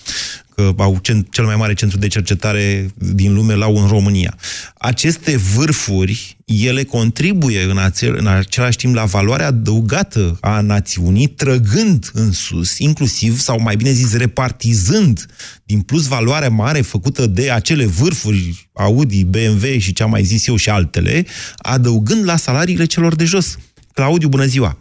[0.54, 4.36] că au cen- cel mai mare centru de cercetare din lume, l-au în România.
[4.78, 12.10] Aceste vârfuri, ele contribuie în, acel, în același timp la valoarea adăugată a națiunii, trăgând
[12.12, 15.26] în sus, inclusiv, sau mai bine zis, repartizând
[15.64, 20.46] din plus valoarea mare făcută de acele vârfuri Audi, BMW și ce am mai zis
[20.46, 21.24] eu și altele,
[21.56, 23.58] adăugând la salariile celor de jos.
[23.92, 24.78] Claudiu, bună ziua!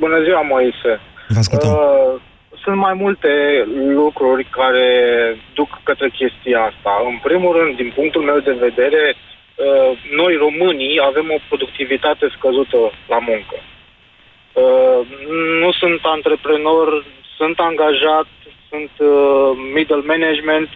[0.00, 1.00] Bună ziua, Moise.
[1.28, 1.70] Vă ascultăm.
[1.70, 2.20] Uh,
[2.62, 3.64] sunt mai multe
[4.00, 4.88] lucruri care
[5.54, 6.92] duc către chestia asta.
[7.12, 12.78] În primul rând, din punctul meu de vedere, uh, noi românii avem o productivitate scăzută
[13.08, 13.56] la muncă.
[14.64, 15.00] Uh,
[15.62, 17.04] nu sunt antreprenor,
[17.36, 18.28] sunt angajat,
[18.70, 20.68] sunt uh, middle management,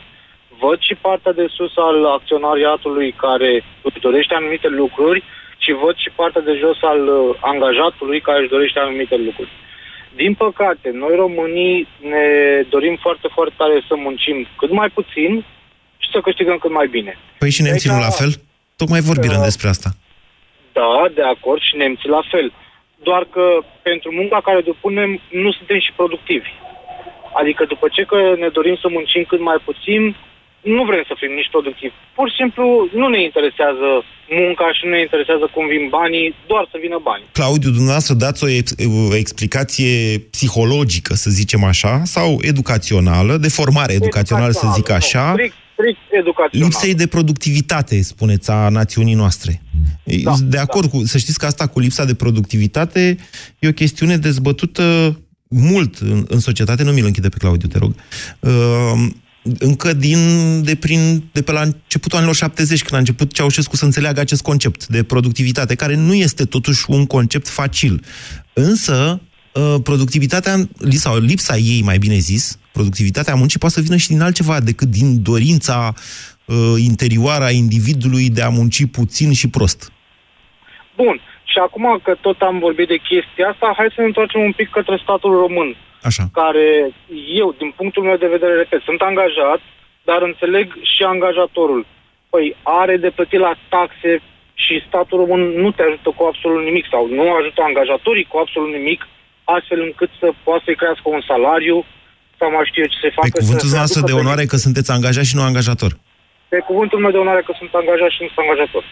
[0.58, 5.22] văd și partea de sus al acționariatului care își dorește anumite lucruri
[5.58, 9.50] și văd și partea de jos al uh, angajatului care își dorește anumite lucruri.
[10.14, 12.26] Din păcate, noi românii ne
[12.68, 15.44] dorim foarte, foarte tare să muncim cât mai puțin
[15.98, 17.18] și să câștigăm cât mai bine.
[17.38, 18.30] Păi și nemții nu la fel?
[18.76, 19.90] Tocmai vorbim despre asta.
[20.72, 22.52] Da, de acord, și nemții la fel.
[23.02, 23.44] Doar că
[23.82, 26.50] pentru munca care depunem nu suntem și productivi.
[27.40, 30.16] Adică după ce că ne dorim să muncim cât mai puțin,
[30.76, 31.94] nu vrem să fim nici productivi.
[32.18, 32.64] Pur și simplu
[33.00, 33.88] nu ne interesează
[34.40, 37.24] munca și nu ne interesează cum vin banii, doar să vină bani.
[37.32, 38.74] Claudiu, dumneavoastră dați o, ex-
[39.10, 39.92] o explicație
[40.34, 46.00] psihologică, să zicem așa, sau educațională, de formare educațională, să zic așa, Nu, strict, strict
[46.20, 46.68] educațional.
[46.68, 49.62] lipsei de productivitate, spuneți, a națiunii noastre.
[50.22, 51.02] Da, de acord cu...
[51.04, 53.16] Să știți că asta cu lipsa de productivitate
[53.58, 55.16] e o chestiune dezbătută
[55.48, 56.82] mult în, în societate.
[56.82, 57.94] Nu mi-l închide pe Claudiu, te rog.
[58.40, 58.50] Uh,
[59.58, 60.18] încă din,
[60.62, 64.42] de, prin, de pe la începutul anilor 70, când a început Ceaușescu să înțeleagă acest
[64.42, 68.04] concept de productivitate, care nu este totuși un concept facil.
[68.52, 69.20] Însă,
[69.52, 70.54] uh, productivitatea,
[70.90, 74.88] sau lipsa ei, mai bine zis, productivitatea muncii poate să vină și din altceva decât
[74.88, 75.94] din dorința
[76.44, 79.92] uh, interioară a individului de a munci puțin și prost.
[80.96, 81.20] Bun.
[81.44, 84.68] Și acum că tot am vorbit de chestia asta, hai să ne întoarcem un pic
[84.70, 85.76] către statul român.
[86.08, 86.24] Așa.
[86.42, 86.66] Care
[87.42, 89.60] eu, din punctul meu de vedere, repet, sunt angajat,
[90.08, 91.82] dar înțeleg și angajatorul.
[92.32, 94.12] Păi are de plătit la taxe
[94.64, 98.72] și statul român nu te ajută cu absolut nimic sau nu ajută angajatorii cu absolut
[98.78, 99.00] nimic,
[99.56, 101.78] astfel încât să poată să-i crească un salariu
[102.38, 103.28] sau mai știu eu ce se facă.
[103.32, 105.92] Pe cuvântul să se noastră aducă de pe- onoare că sunteți angajat și nu angajator.
[106.52, 108.84] Pe cuvântul meu de onoare că sunt angajat și nu sunt angajator.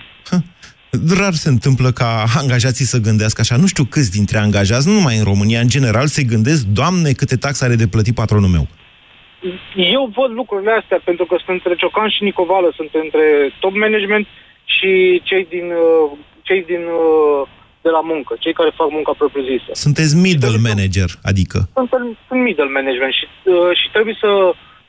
[0.90, 3.56] Rar se întâmplă ca angajații să gândească așa.
[3.56, 7.36] Nu știu câți dintre angajați, nu numai în România, în general, se gândesc, Doamne, câte
[7.36, 8.66] taxe are de plătit patronul meu.
[9.94, 13.24] Eu văd lucrurile astea pentru că sunt între Ciocan și Nicovală, sunt între
[13.60, 14.26] top management
[14.64, 17.48] și cei din, uh, cei din uh,
[17.86, 19.70] de la muncă, cei care fac munca propriu-zisă.
[19.72, 21.58] Sunteți middle manager, adică.
[21.74, 21.90] Sunt,
[22.28, 24.30] sunt middle management și, uh, și trebuie să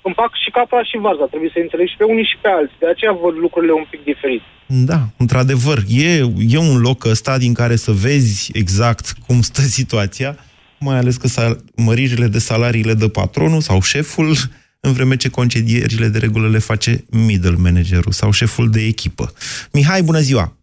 [0.01, 2.75] împac și capa și varza, trebuie să înțeleg și pe unii și pe alții.
[2.79, 4.41] De aceea văd lucrurile un pic diferit.
[4.65, 6.11] Da, într-adevăr, e,
[6.55, 10.37] e un loc ăsta din care să vezi exact cum stă situația,
[10.79, 14.35] mai ales că sal- măririle de salarii le dă patronul sau șeful,
[14.79, 19.33] în vreme ce concedierile de regulă le face middle managerul sau șeful de echipă.
[19.71, 20.57] Mihai, bună ziua!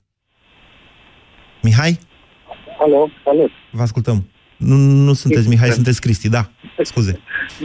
[1.62, 1.98] Mihai?
[2.80, 3.50] Alo, salut.
[3.70, 4.28] Vă ascultăm.
[4.56, 6.50] Nu, nu sunteți Mihai, sunteți Cristi, da.
[6.82, 7.20] Scuze.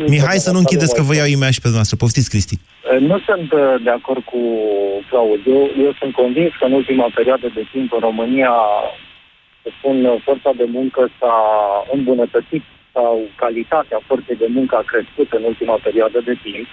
[0.07, 1.97] Mihai, să nu închideți că vă iau imea și pe dumneavoastră.
[1.97, 2.55] Poftiți, Cristi.
[2.99, 4.41] Nu sunt uh, de acord cu
[5.09, 5.59] Claudiu.
[5.85, 8.53] Eu sunt convins că în ultima perioadă de timp în România,
[9.61, 11.37] să spun, forța de muncă s-a
[11.93, 16.67] îmbunătățit sau calitatea forței de muncă a crescut în ultima perioadă de timp.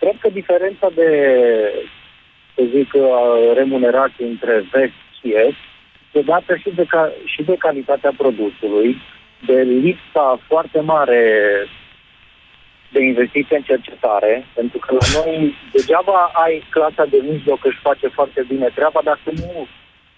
[0.00, 1.10] Cred că diferența de,
[2.54, 3.10] să zic, uh,
[3.54, 5.62] remunerație între vest și est
[6.12, 8.96] se dată și de, ca, și de calitatea produsului,
[9.46, 11.22] de lipsa foarte mare
[12.92, 18.06] de investiție în cercetare, pentru că la noi degeaba ai clasa de mijloc își face
[18.08, 19.66] foarte bine treaba, dacă nu,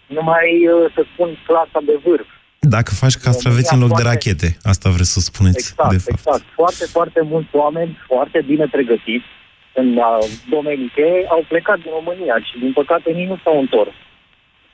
[0.07, 2.29] nu mai, uh, să spun, clasa de vârf.
[2.59, 6.19] Dacă faci castraveți în loc de rachete, asta vreți să spuneți, Exact, de fapt.
[6.19, 6.45] exact.
[6.55, 9.31] Foarte, foarte mulți oameni foarte bine pregătiți
[9.75, 10.19] în uh,
[10.51, 13.97] domenii cheie au plecat din România și, din păcate, nici nu s-au întors.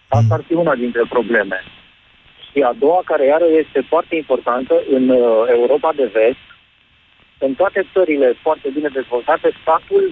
[0.09, 1.59] Asta ar fi una dintre probleme.
[2.59, 5.23] Și a doua, care iară este foarte importantă, în uh,
[5.59, 6.45] Europa de vest,
[7.47, 10.05] în toate țările foarte bine dezvoltate, statul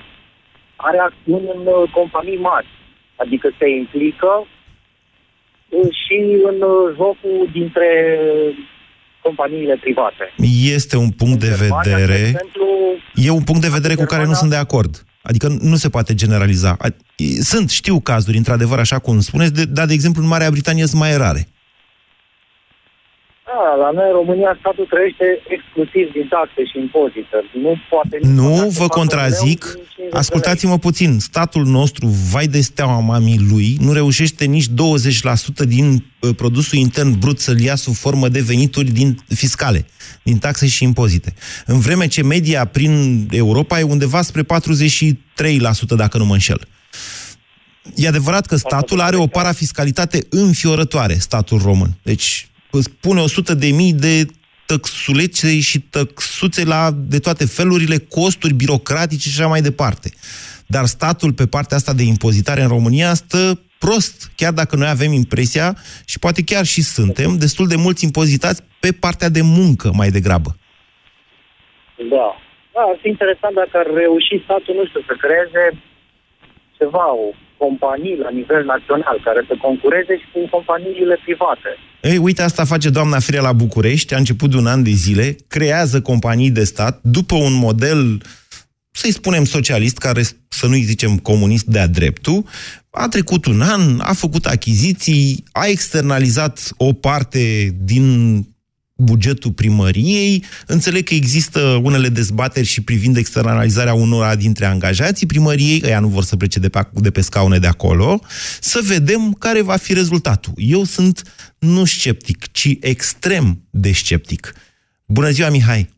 [0.76, 2.68] are acțiuni în uh, companii mari.
[3.22, 6.16] Adică se implică uh, și
[6.50, 7.88] în uh, jocul dintre
[9.22, 10.24] companiile private.
[10.76, 12.20] Este un punct de vedere...
[13.14, 15.04] E un punct de vedere cu care nu sunt de acord.
[15.22, 16.76] Adică nu se poate generaliza.
[16.78, 16.96] A-
[17.40, 21.00] Sunt, știu cazuri, într-adevăr, așa cum spuneți, de, dar, de exemplu, în Marea Britanie sunt
[21.00, 21.48] mai rare.
[23.56, 27.36] Da, la noi în România statul trăiește exclusiv din taxe și impozite.
[27.64, 29.60] Nu poate nici Nu măcar să vă facă contrazic.
[29.64, 31.18] greu din 50 de Ascultați-mă puțin.
[31.18, 34.70] Statul nostru, vai de steaua mamii lui, nu reușește nici 20%
[35.76, 39.86] din uh, produsul intern brut să-l ia sub formă de venituri din fiscale,
[40.22, 41.34] din taxe și impozite.
[41.66, 42.92] În vreme ce media prin
[43.30, 44.46] Europa e undeva spre 43%,
[45.96, 46.60] dacă nu mă înșel.
[47.94, 51.90] E adevărat că statul are o parafiscalitate înfiorătoare, statul român.
[52.02, 52.55] Deci îți
[53.00, 54.26] pune 100 de mii de
[54.66, 60.10] tăxulețe și tăxuțe la de toate felurile, costuri birocratice și așa mai departe.
[60.66, 65.12] Dar statul pe partea asta de impozitare în România stă prost, chiar dacă noi avem
[65.12, 70.10] impresia, și poate chiar și suntem, destul de mulți impozitați pe partea de muncă mai
[70.10, 70.56] degrabă.
[72.10, 72.28] Da.
[72.74, 75.62] Da, ar fi interesant dacă ar reuși statul, nu știu, să creeze
[76.78, 81.70] ceva, o companie la nivel național care să concureze și cu companiile private.
[82.02, 85.36] Ei, uite, asta face doamna Firea la București, a început de un an de zile,
[85.48, 88.22] creează companii de stat după un model,
[88.90, 92.44] să-i spunem socialist, care să nu-i zicem comunist de-a dreptul,
[92.90, 98.36] a trecut un an, a făcut achiziții, a externalizat o parte din
[98.96, 106.00] bugetul primăriei, înțeleg că există unele dezbateri și privind externalizarea unora dintre angajații primăriei, ăia
[106.00, 108.20] nu vor să plece de pe, de pe scaune de acolo,
[108.60, 110.52] să vedem care va fi rezultatul.
[110.56, 111.22] Eu sunt
[111.58, 114.52] nu sceptic, ci extrem de sceptic.
[115.06, 115.94] Bună ziua, Mihai!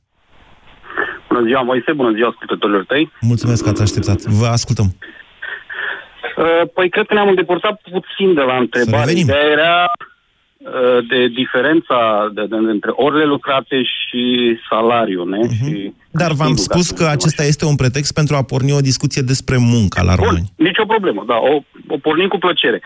[1.29, 3.13] Bună ziua, Moise, bună ziua ascultătorilor tăi.
[3.21, 4.21] Mulțumesc că ați așteptat.
[4.21, 4.97] Vă ascultăm.
[6.37, 9.05] Uh, Păi cred că ne-am îndepărtat puțin de la întrebare.
[9.05, 9.23] revenim.
[9.29, 10.08] Ideea era uh,
[11.09, 15.49] de diferența de, de, între orele lucrate și salariul, ne?
[15.49, 18.43] Și Dar v-am câștigul, ca spus să că zicem acesta este un pretext pentru a
[18.43, 20.53] porni o discuție despre munca la români.
[20.57, 22.83] Nici o problemă, da, o, o pornim cu plăcere.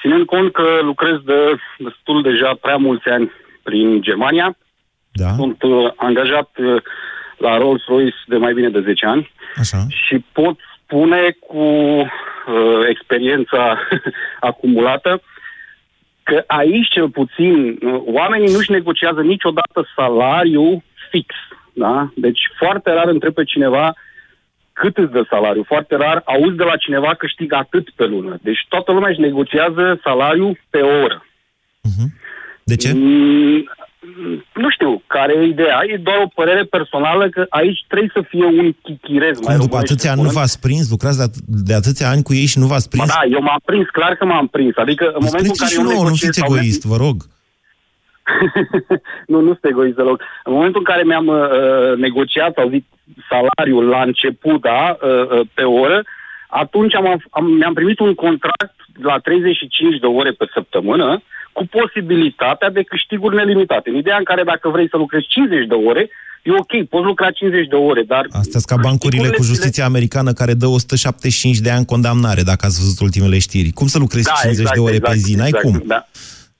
[0.00, 1.40] Ținând cont că lucrez de
[1.78, 3.30] destul deja prea mulți ani
[3.62, 4.56] prin Germania,
[5.12, 5.30] da.
[5.36, 6.82] sunt uh, angajat uh,
[7.38, 9.86] la Rolls-Royce de mai bine de 10 ani Așa.
[9.88, 13.78] și pot spune cu uh, experiența
[14.50, 15.22] acumulată
[16.24, 21.34] că aici cel puțin uh, oamenii nu-și negociază niciodată salariul fix.
[21.72, 22.10] Da?
[22.14, 23.94] Deci foarte rar întreb pe cineva
[24.72, 25.62] cât îți dă salariu.
[25.62, 28.38] Foarte rar auzi de la cineva că câștigă atât pe lună.
[28.42, 31.26] Deci toată lumea își negociază salariul pe oră.
[32.64, 32.92] De ce?
[34.06, 35.80] Mm, nu știu care e ideea.
[35.86, 39.38] E doar o părere personală că aici trebuie să fie un chichirez.
[39.38, 40.90] Cum după atâția ani nu v-ați prins?
[40.90, 43.14] Lucrați de, at- de atâția ani cu ei și nu v-ați Ba prins?
[43.14, 44.76] da, eu m-am prins, clar că m-am prins.
[44.76, 46.96] Adică în momentul în care și eu nouă, nu negociez fiți sau merg- egoist, vă
[46.96, 47.16] rog.
[49.32, 50.20] nu, nu sunt egoist deloc.
[50.44, 52.84] În momentul în care mi-am uh, negociat sau zic
[53.30, 56.02] salariul la început, da, uh, uh, pe oră,
[56.48, 61.22] atunci am, am, mi-am primit un contract la 35 de ore pe săptămână
[61.56, 63.90] cu posibilitatea de câștiguri nelimitate.
[63.90, 66.02] În ideea în care dacă vrei să lucrezi 50 de ore,
[66.42, 70.32] e ok, poți lucra 50 de ore, dar Astea sunt ca bancurile cu justiția americană
[70.32, 73.70] care dă 175 de ani condamnare, dacă ați văzut ultimele știri.
[73.70, 75.36] Cum să lucrezi 50 de ore pe zi?
[75.36, 75.82] N-ai cum.
[75.86, 76.06] Da.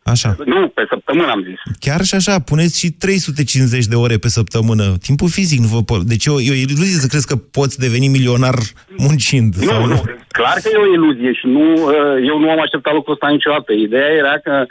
[0.02, 0.36] Așa.
[0.44, 1.58] Nu, pe săptămână am zis.
[1.80, 4.84] Chiar și așa, puneți și 350 de ore pe săptămână.
[5.02, 7.78] Timpul fizic nu vă po- Deci e o, e o iluzie să crezi că poți
[7.78, 8.54] deveni milionar
[8.96, 9.54] muncind.
[9.54, 11.92] Nu, sau nu, clar că e o iluzie și nu, uh,
[12.30, 13.72] eu nu am așteptat lucrul ăsta niciodată.
[13.72, 14.66] Ideea era că uh,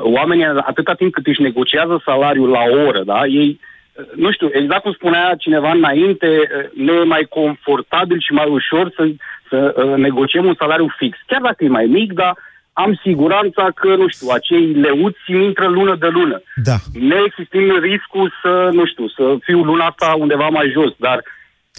[0.00, 3.60] oamenii, atâta timp cât își negociază salariul la oră, da, ei,
[3.92, 8.48] uh, nu știu, exact cum spunea cineva înainte, uh, ne e mai confortabil și mai
[8.48, 9.08] ușor să,
[9.48, 11.18] să uh, negociem un salariu fix.
[11.26, 12.34] Chiar dacă e mai mic, dar
[12.72, 16.42] am siguranța că, nu știu, acei leuți îmi intră lună de lună.
[16.54, 16.76] Da.
[16.92, 21.22] Neexistând riscul să, nu știu, să fiu luna asta undeva mai jos, dar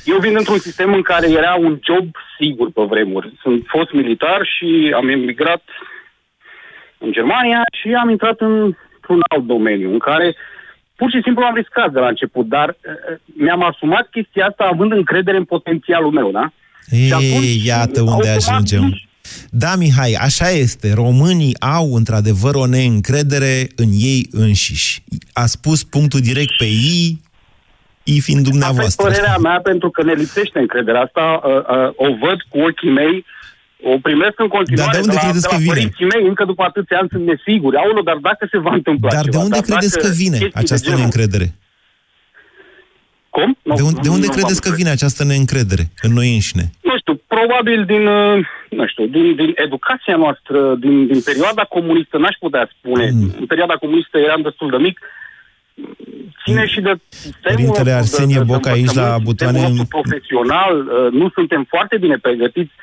[0.03, 2.05] eu vin într-un sistem în care era un job
[2.39, 3.33] sigur pe vremuri.
[3.41, 5.63] Sunt fost militar și am emigrat
[6.97, 8.55] în Germania și am intrat în,
[8.95, 10.35] într-un alt domeniu în care
[10.95, 14.91] pur și simplu am riscat de la început, dar uh, mi-am asumat chestia asta având
[14.91, 16.51] încredere în potențialul meu, da?
[16.89, 18.99] Ei, iată unde ajungem.
[19.49, 20.93] Da, Mihai, așa este.
[20.93, 25.03] Românii au într-adevăr o neîncredere în ei înșiși.
[25.33, 27.21] A spus punctul direct pe ei,
[28.03, 29.07] ei fiind Asta e dumneavoastră.
[29.07, 31.41] părerea mea pentru că ne lipsește încrederea asta.
[31.43, 33.25] Uh, uh, o văd cu ochii mei,
[33.91, 35.73] o primesc în continuare Dar de unde la, credeți de la că vine?
[35.73, 37.75] părinții mei, încă după atâția ani sunt nesiguri.
[37.83, 40.37] Aolo, dar dacă se va întâmpla Dar de ceva, unde dar credeți dacă că vine
[40.37, 41.47] chestii de această genul- neîncredere?
[43.35, 43.49] Cum?
[43.63, 46.65] De unde, de unde nu credeți v-am că vine această neîncredere în noi înșine?
[46.89, 52.17] nu știu, probabil din, uh, nu știu, din, din educația noastră, din, din perioada comunistă,
[52.17, 53.05] n-aș putea spune.
[53.13, 53.35] Mm.
[53.39, 54.99] În perioada comunistă eram destul de mic.
[56.43, 59.77] Ține și de sistemul Părintele nostru Arsenie de, de, Boc aici la învățământ, butoane- sistemul
[59.77, 62.73] nostru profesional, uh, nu suntem foarte bine pregătiți.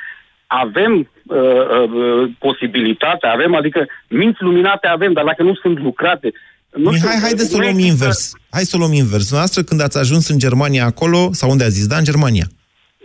[0.60, 0.92] Avem
[1.26, 6.32] uh, uh, posibilitatea, avem, adică minți luminate avem, dar dacă nu sunt lucrate,
[6.70, 8.32] nu Mihai, știu, haideți să o nu luăm există- invers.
[8.50, 9.32] Hai să o luăm invers.
[9.32, 12.46] Noastră, când ați ajuns în Germania acolo, sau unde ați zis, da, în Germania.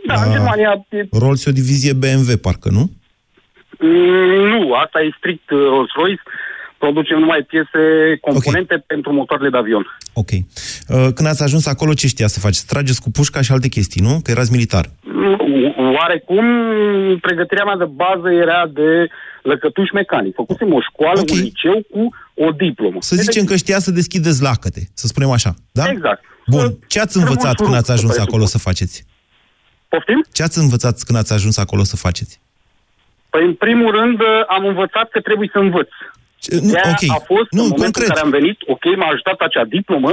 [0.07, 2.89] Da, în Germania e Rolls e o divizie BMW, parcă, nu?
[3.79, 6.23] Mm, Nu, asta e strict uh, Rolls-Royce.
[6.77, 7.81] Producem numai piese,
[8.21, 8.83] componente okay.
[8.87, 9.85] pentru motoarele de avion.
[10.13, 10.29] Ok.
[10.31, 12.65] Uh, Când ați ajuns acolo, ce știa să faceți?
[12.65, 14.19] Trageți cu pușca și alte chestii, nu?
[14.23, 14.85] Că erați militar.
[15.03, 16.45] Mm, Oarecum,
[17.19, 19.07] pregătirea mea de bază era de
[19.41, 20.35] lăcătuș mecanic.
[20.35, 21.37] Făcusem o școală, okay.
[21.37, 22.97] un liceu cu o diplomă.
[22.99, 25.89] Să zicem că știa să deschideți lacăte, să spunem așa, da?
[25.89, 26.23] Exact.
[26.47, 26.77] Bun.
[26.87, 29.05] Ce ați învățat când ați ajuns acolo să faceți?
[29.87, 30.25] Poftim?
[30.31, 32.39] Ce ați învățat când ați ajuns acolo să faceți?
[33.29, 35.89] Păi, în primul rând, uh, am învățat că trebuie să învăț.
[36.51, 37.03] Nu, De-aia ok.
[37.17, 38.07] a fost, Nu, în momentul concret.
[38.07, 40.11] în care am venit, ok, m-a ajutat acea diplomă,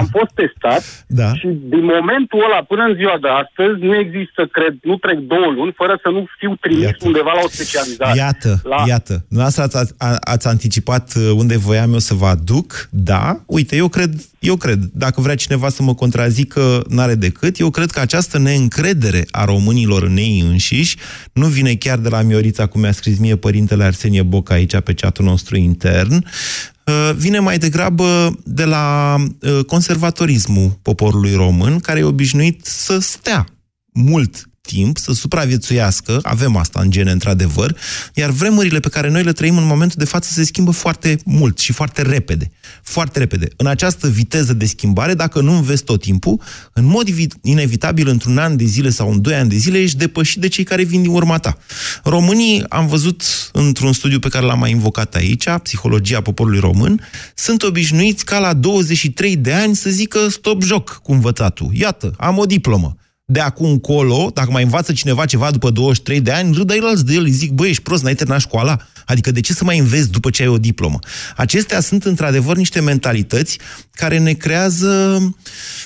[0.00, 0.82] am fost testat
[1.20, 1.28] Da.
[1.40, 5.48] și din momentul ăla până în ziua de astăzi nu există, cred, nu trec două
[5.58, 7.04] luni fără să nu fiu trimis Iată.
[7.10, 8.16] undeva la o specializare.
[8.24, 8.78] Iată, la...
[8.92, 9.14] iată.
[9.32, 12.68] Dumneavoastră ați, a, ați anticipat uh, unde voiam eu să vă aduc,
[13.12, 13.24] da?
[13.46, 14.12] Uite, eu cred,
[14.50, 17.58] eu cred, dacă vrea cineva să mă contrazică, n-are decât.
[17.58, 20.96] Eu cred că această neîncredere a românilor în ei înșiși
[21.32, 24.94] nu vine chiar de la Miorița, cum mi-a scris mie părintele Arsenie Boca aici pe
[24.94, 32.02] chatul nostru intern, uh, vine mai degrabă de la uh, conservatorismul poporului român, care e
[32.02, 33.44] obișnuit să stea
[33.92, 37.76] mult timp, să supraviețuiască, avem asta în gene, într-adevăr,
[38.14, 41.58] iar vremurile pe care noi le trăim în momentul de față se schimbă foarte mult
[41.58, 42.50] și foarte repede.
[42.82, 43.48] Foarte repede.
[43.56, 46.40] În această viteză de schimbare, dacă nu înveți tot timpul,
[46.72, 47.08] în mod
[47.42, 50.64] inevitabil, într-un an de zile sau în doi ani de zile, ești depășit de cei
[50.64, 51.58] care vin din urma ta.
[52.04, 57.00] Românii, am văzut într-un studiu pe care l-am mai invocat aici, Psihologia poporului român,
[57.34, 61.70] sunt obișnuiți ca la 23 de ani să zică stop joc cu învățatul.
[61.72, 62.96] Iată, am o diplomă
[63.30, 67.06] de acum încolo, dacă mai învață cineva ceva după 23 de ani, râdă el alți
[67.06, 68.76] de el, îi zic, băi, ești prost, n-ai terminat școala?
[69.06, 70.98] Adică de ce să mai înveți după ce ai o diplomă?
[71.36, 73.58] Acestea sunt într-adevăr niște mentalități
[73.92, 75.18] care ne creează,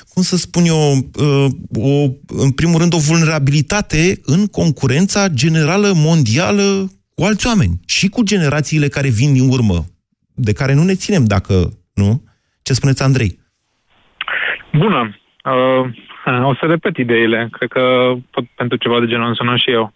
[0.08, 6.90] cum să spun eu, uh, o, în primul rând o vulnerabilitate în concurența generală mondială
[7.14, 9.84] cu alți oameni și cu generațiile care vin din urmă,
[10.34, 12.22] de care nu ne ținem dacă, nu?
[12.62, 13.38] Ce spuneți, Andrei?
[14.72, 15.18] Bună!
[15.44, 17.48] Uh, o să repet ideile.
[17.52, 19.92] Cred că tot pentru ceva de genul am sunat și eu.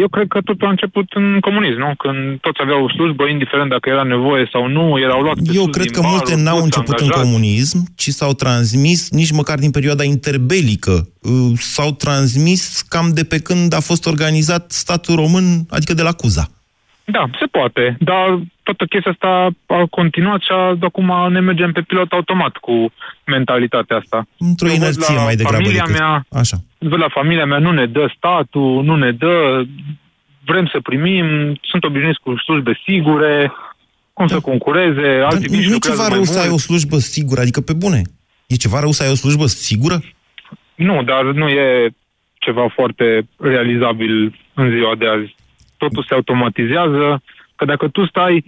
[0.00, 1.94] Eu cred că totul a început în comunism, nu?
[1.98, 6.00] Când toți aveau slujbă, indiferent dacă era nevoie sau nu, erau luați Eu cred că
[6.04, 7.18] multe n-au început angajați.
[7.18, 11.08] în comunism, ci s-au transmis nici măcar din perioada interbelică.
[11.54, 16.48] S-au transmis cam de pe când a fost organizat statul român, adică de la Cuza.
[17.10, 22.12] Da, se poate, dar toată chestia asta a continuat și acum ne mergem pe pilot
[22.12, 22.92] automat cu
[23.26, 24.26] mentalitatea asta.
[24.38, 26.00] Într-o inerție mai degrabă familia decât...
[26.00, 26.56] mea, Așa.
[26.78, 29.64] la familia mea nu ne dă statul, nu ne dă,
[30.44, 31.26] vrem să primim,
[31.60, 33.52] sunt obișnuiți cu slujbe sigure,
[34.12, 34.34] cum da.
[34.34, 37.72] să concureze, alții Dar nu e ceva rău să ai o slujbă sigură, adică pe
[37.72, 38.02] bune.
[38.46, 40.02] E ceva rău să ai o slujbă sigură?
[40.74, 41.90] Nu, dar nu e
[42.38, 45.38] ceva foarte realizabil în ziua de azi
[45.82, 47.22] totul se automatizează,
[47.56, 48.44] că dacă tu stai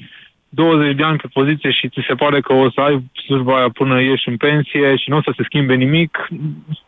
[0.48, 3.70] 20 de ani pe poziție și ți se pare că o să ai slujba aia
[3.80, 6.28] până ieși în pensie și nu o să se schimbe nimic,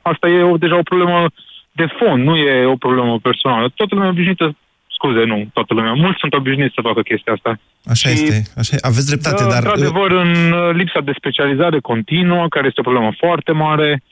[0.03, 1.26] asta e o, deja o problemă
[1.72, 3.66] de fond, nu e o problemă personală.
[3.74, 4.57] Toată lumea obișnuită,
[4.97, 7.51] scuze, nu, toată lumea, mulți sunt obișnuiți să facă chestia asta.
[7.84, 9.62] Așa și, este, așa, aveți dreptate, da, dar...
[9.62, 10.32] Într-adevăr, în
[10.80, 14.03] lipsa de specializare continuă, care este o problemă foarte mare,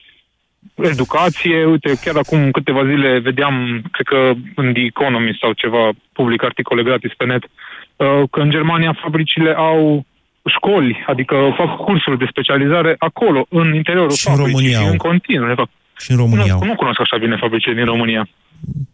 [0.75, 1.65] educație.
[1.65, 6.83] Uite, chiar acum câteva zile vedeam, cred că în The Economist sau ceva, public articole
[6.83, 10.05] gratis pe net, uh, că în Germania fabricile au
[10.47, 15.47] școli, adică fac cursuri de specializare acolo, în interiorul și în România și în continuu
[15.47, 15.69] le fac.
[15.99, 18.29] Și în România nu, nu cunosc așa bine fabricile din România.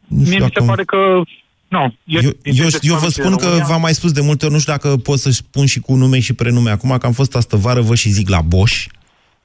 [0.08, 1.20] Mie mi se pare că
[1.68, 1.94] nu.
[2.04, 4.96] Eu, eu, eu vă spun că v-am mai spus de multe ori, nu știu dacă
[4.96, 7.94] pot să spun și cu nume și prenume acum, că am fost astă vară, vă
[7.94, 8.84] și zic, la Bosch,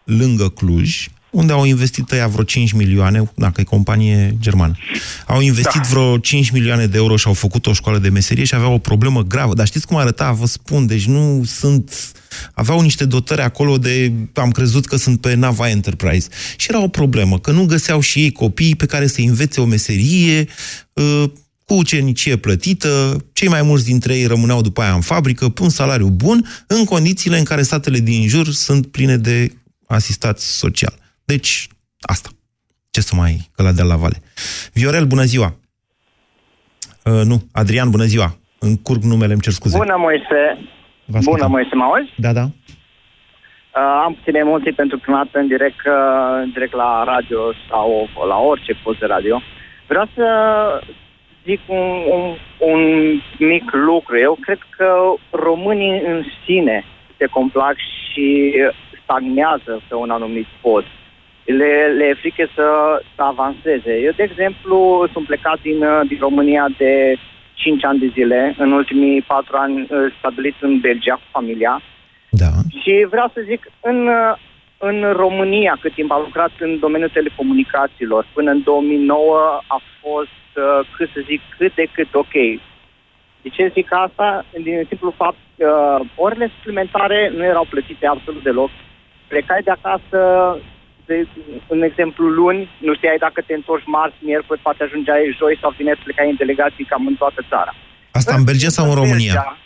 [0.04, 4.76] lângă Cluj, unde au investit ăia vreo 5 milioane, dacă e companie germană.
[5.28, 5.88] Au investit da.
[5.90, 8.78] vreo 5 milioane de euro și au făcut o școală de meserie și aveau o
[8.78, 9.54] problemă gravă.
[9.54, 10.32] Dar știți cum arăta?
[10.32, 12.12] Vă spun, deci nu sunt...
[12.54, 14.12] Aveau niște dotări acolo de...
[14.34, 16.28] Am crezut că sunt pe Nava Enterprise.
[16.58, 19.66] Și era o problemă, că nu găseau și ei copii pe care să învețe o
[19.66, 20.48] meserie,
[20.94, 21.24] uh,
[21.66, 26.08] cu ucenicie plătită, cei mai mulți dintre ei rămâneau după aia în fabrică, pun salariu
[26.08, 29.52] bun, în condițiile în care statele din jur sunt pline de
[29.88, 31.03] asistați social.
[31.26, 31.68] Deci,
[32.02, 32.30] asta.
[32.90, 34.18] Ce să mai căladea la vale.
[34.74, 35.56] Viorel, bună ziua!
[37.06, 38.38] Uh, nu, Adrian, bună ziua!
[38.60, 39.78] Încurc numele, îmi cer scuze.
[39.78, 40.42] Bună, Moise!
[41.06, 42.10] Bună, Moise, mă auzi?
[42.18, 42.44] Da, da.
[42.44, 48.10] Uh, am puține emoții pentru prima dată în direct, uh, în direct la radio sau
[48.28, 49.42] la orice post de radio.
[49.88, 50.26] Vreau să
[51.46, 52.82] zic un, un, un
[53.38, 54.18] mic lucru.
[54.18, 56.86] Eu cred că românii în sine
[57.18, 58.54] se complac și
[59.04, 60.88] stagnează pe un anumit post
[61.46, 62.68] le, le e frică să,
[63.16, 63.94] să avanseze.
[64.04, 67.16] Eu, de exemplu, sunt plecat din, din România de
[67.54, 71.82] 5 ani de zile, în ultimii 4 ani uh, stabilit în Belgia cu familia.
[72.30, 72.52] Da.
[72.82, 74.10] Și vreau să zic, în,
[74.78, 80.88] în România, cât timp am lucrat în domeniul telecomunicațiilor, până în 2009 a fost, uh,
[80.96, 82.34] cât să zic, cât de cât ok.
[83.42, 84.46] De ce zic asta?
[84.62, 88.70] Din simplu fapt că uh, orele suplimentare nu erau plătite absolut deloc.
[89.28, 90.20] Plecai de acasă
[91.06, 91.28] de,
[91.68, 96.04] un exemplu, luni, nu știai dacă te întorci marți, miercuri, poate ajungeai joi sau vineri,
[96.04, 97.74] plecai în delegații cam în toată țara.
[98.12, 99.34] Asta în Belgia sau în România?
[99.34, 99.58] Belgia,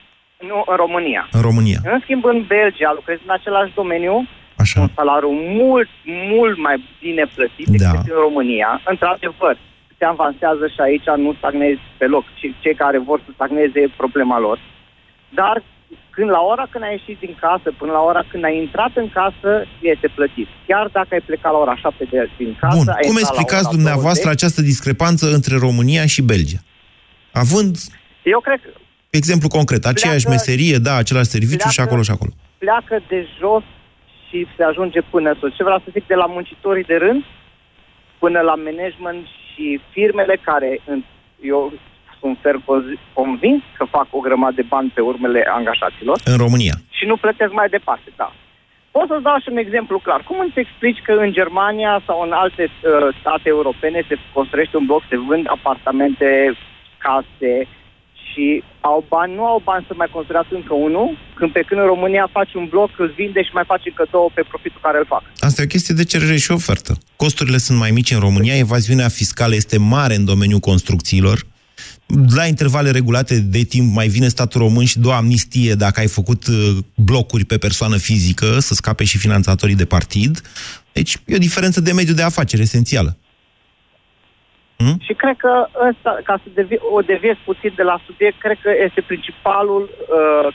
[0.50, 1.28] nu, în România.
[1.32, 1.80] În România.
[1.84, 4.28] În schimb, în Belgia lucrezi în același domeniu,
[4.58, 4.82] Așa.
[4.82, 5.90] un salariu mult,
[6.34, 7.74] mult mai bine plătit da.
[7.78, 8.82] decât în România.
[8.86, 9.58] Într-adevăr,
[9.98, 12.24] se avansează și aici nu stagnezi pe loc.
[12.60, 14.60] Cei care vor să stagneze e problema lor.
[15.30, 15.64] Dar
[16.10, 19.10] când la ora când ai ieșit din casă, până la ora când ai intrat în
[19.10, 20.48] casă, este plătit.
[20.68, 22.76] Chiar dacă ai plecat la ora 7 de din casă...
[22.78, 24.36] Bun, ai cum explicați dumneavoastră 20?
[24.36, 26.62] această discrepanță între România și Belgia?
[27.32, 27.78] Având
[28.24, 28.70] Eu cred că
[29.10, 32.32] Exemplu concret, aceeași Pleacă- meserie, da, același serviciu pleacă- și acolo și acolo.
[32.58, 33.64] pleacă de jos
[34.28, 35.56] și se ajunge până sus.
[35.56, 37.24] Ce vreau să zic, de la muncitorii de rând
[38.20, 39.24] până la management
[39.54, 41.04] și firmele care, în-
[41.54, 41.74] eu
[42.20, 46.76] sunt ferm conzi- convins că fac o grămadă de bani pe urmele angajaților În România.
[46.98, 48.30] și nu plătesc mai departe, da.
[48.92, 50.22] Pot să-ți dau și un exemplu clar.
[50.30, 54.86] Cum îți explici că în Germania sau în alte uh, state europene se construiește un
[54.86, 56.28] bloc, se vând apartamente,
[57.06, 57.54] case
[58.28, 61.88] și au bani, nu au bani să mai construiască încă unul, când pe când în
[61.88, 65.06] România faci un bloc, îl vinde și mai faci încă două pe profitul care îl
[65.06, 65.24] fac.
[65.40, 66.94] Asta e o chestie de cerere și ofertă.
[67.16, 71.38] Costurile sunt mai mici în România, evaziunea fiscală este mare în domeniul construcțiilor.
[72.36, 76.08] La intervale regulate de timp mai vine statul român și dă o amnistie dacă ai
[76.08, 80.42] făcut uh, blocuri pe persoană fizică, să scape și finanțatorii de partid.
[80.92, 83.18] Deci e o diferență de mediu de afaceri esențială.
[85.06, 88.72] Și cred că ăsta, ca să devi, o deviez puțin de la subiect, cred că
[88.86, 90.54] este principalul uh,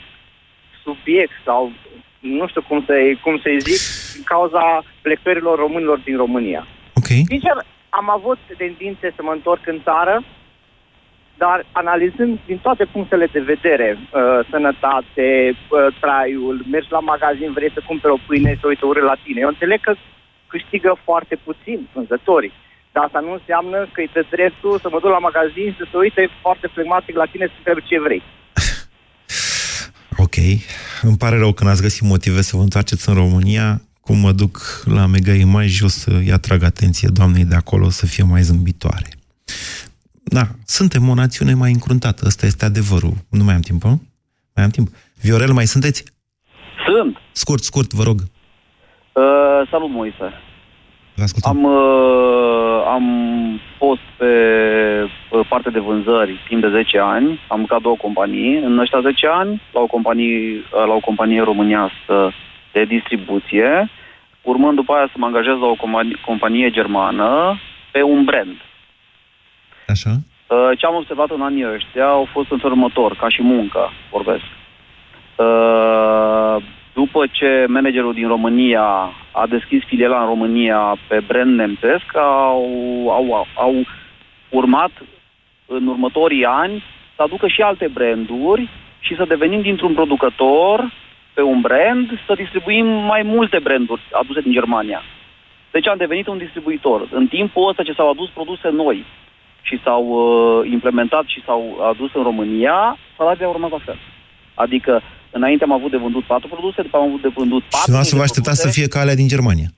[0.84, 1.72] subiect sau
[2.20, 3.80] nu știu cum să-i, cum să-i zic,
[4.14, 6.66] din cauza plecărilor românilor din România.
[6.94, 7.10] Ok.
[7.32, 7.56] Sincer,
[7.88, 10.24] am avut tendințe să mă întorc în țară,
[11.44, 17.72] dar analizând din toate punctele de vedere, uh, sănătate, uh, traiul, mergi la magazin, vrei
[17.76, 19.38] să cumperi o pâine, să uite urât la tine.
[19.40, 19.92] Eu înțeleg că
[20.52, 22.54] câștigă foarte puțin vânzătorii.
[22.92, 25.86] Dar asta nu înseamnă că îi dă dreptul să mă duc la magazin și să
[25.90, 28.22] se uite foarte flegmatic la tine să întrebi ce vrei.
[30.24, 30.36] Ok.
[31.08, 33.66] Îmi pare rău că n-ați găsit motive să vă întoarceți în România.
[34.06, 34.54] Cum mă duc
[34.96, 39.10] la Mega Image, o să-i atrag atenție doamnei de acolo să fie mai zâmbitoare.
[40.38, 42.22] Da, suntem o națiune mai încruntată.
[42.26, 43.14] Ăsta este adevărul.
[43.30, 44.02] Nu mai am timp, nu?
[44.54, 44.88] Mai am timp.
[45.22, 46.04] Viorel, mai sunteți?
[46.86, 47.16] Sunt.
[47.32, 48.18] Scurt, scurt, vă rog.
[48.20, 50.28] Uh, salut, Moise.
[51.14, 51.50] Vă ascultăm.
[51.50, 53.06] Am, uh, am
[53.78, 54.32] fost pe
[55.30, 57.40] uh, parte de vânzări timp de 10 ani.
[57.48, 58.56] Am lucrat două companii.
[58.56, 62.32] În ăștia 10 ani, la o companie, uh, la o companie românească
[62.72, 63.90] de distribuție,
[64.42, 67.58] urmând după aia să mă angajez la o companie, companie germană
[67.90, 68.56] pe un brand.
[69.94, 70.10] Așa.
[70.10, 73.90] Uh, Ce am observat în anii ăștia au fost în felul următor, ca și muncă,
[74.10, 74.44] vorbesc.
[75.36, 76.56] Uh,
[76.94, 78.84] După ce managerul din România
[79.32, 82.64] a deschis filiala în România pe brand nemțesc, au,
[83.10, 83.74] au, au
[84.48, 84.90] urmat
[85.66, 86.84] în următorii ani
[87.16, 88.68] să aducă și alte branduri
[89.00, 90.92] și să devenim dintr-un producător
[91.34, 95.02] pe un brand, să distribuim mai multe branduri aduse din Germania.
[95.70, 97.08] Deci am devenit un distribuitor.
[97.10, 99.04] În timpul ăsta ce s-au adus produse noi
[99.68, 103.98] și s-au uh, implementat și s-au adus în România, salariile au urmat la fel.
[104.54, 107.84] Adică înainte am avut de vândut patru produse, după am avut de vândut Și patru
[107.84, 109.68] dumneavoastră vă așteptați să fie ca alea din Germania.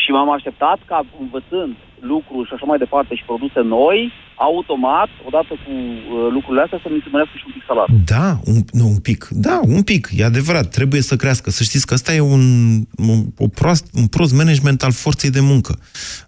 [0.00, 5.52] și m-am așteptat ca învățând lucruri și așa mai departe și produse noi, automat, odată
[5.64, 8.00] cu uh, lucrurile astea, să mi se mărească și un pic salariul.
[8.14, 9.28] Da, un, nu, un pic.
[9.30, 10.08] Da, un pic.
[10.16, 10.66] E adevărat.
[10.70, 11.50] Trebuie să crească.
[11.50, 12.42] Să știți că ăsta e un,
[12.96, 15.78] un, o prost, un prost management al forței de muncă.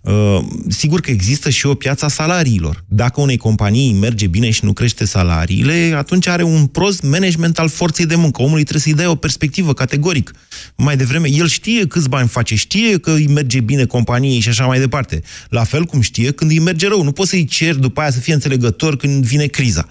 [0.02, 2.84] Uh, sigur că există și o piață a salariilor.
[2.88, 7.68] Dacă unei companii merge bine și nu crește salariile, atunci are un prost management al
[7.68, 8.42] forței de muncă.
[8.42, 10.30] Omului trebuie să-i dai o perspectivă categoric.
[10.76, 14.66] Mai devreme, el știe câți bani face, știe că îi merge bine companiei și așa
[14.66, 15.22] mai departe.
[15.48, 17.02] La fel cum știe când îi merge rău.
[17.02, 19.88] Nu poți să-i cer după aia să fie înțelegător când vine criza.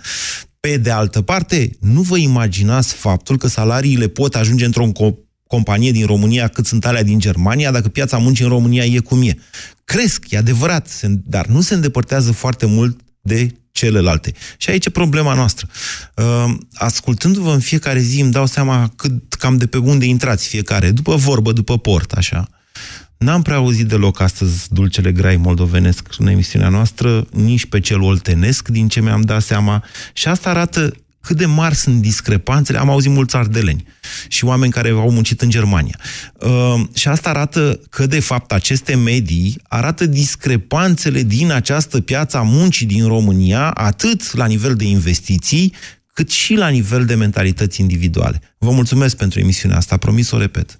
[0.60, 5.16] Pe de altă parte, nu vă imaginați faptul că salariile pot ajunge într-o co-
[5.48, 9.22] companie din România cât sunt alea din Germania, dacă piața muncii în România e cum
[9.22, 9.38] e.
[9.86, 14.34] Cresc, e adevărat, se- dar nu se îndepărtează foarte mult de celelalte.
[14.58, 15.68] Și aici e problema noastră.
[16.16, 20.92] Uh, Ascultându-vă în fiecare zi îmi dau seama cât, cam de pe unde intrați fiecare,
[20.92, 22.50] după vorbă, după port, așa.
[23.20, 28.68] N-am prea auzit deloc astăzi dulcele grai moldovenesc în emisiunea noastră, nici pe cel oltenesc,
[28.68, 29.84] din ce mi-am dat seama.
[30.14, 32.78] Și asta arată cât de mari sunt discrepanțele.
[32.78, 33.84] Am auzit mulți ardeleni
[34.28, 36.00] și oameni care au muncit în Germania.
[36.40, 42.42] Uh, și asta arată că, de fapt, aceste medii arată discrepanțele din această piață a
[42.42, 45.74] muncii din România, atât la nivel de investiții,
[46.14, 48.42] cât și la nivel de mentalități individuale.
[48.58, 50.80] Vă mulțumesc pentru emisiunea asta, promis să o repet.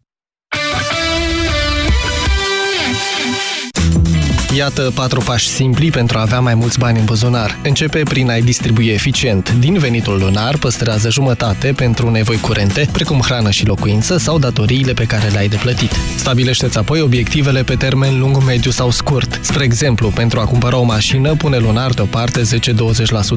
[4.55, 7.59] Iată patru pași simpli pentru a avea mai mulți bani în buzunar.
[7.63, 9.53] Începe prin a-i distribui eficient.
[9.59, 15.03] Din venitul lunar păstrează jumătate pentru nevoi curente, precum hrană și locuință sau datoriile pe
[15.03, 15.91] care le-ai de plătit.
[16.15, 19.39] Stabilește-ți apoi obiectivele pe termen lung, mediu sau scurt.
[19.41, 22.41] Spre exemplu, pentru a cumpăra o mașină, pune lunar deoparte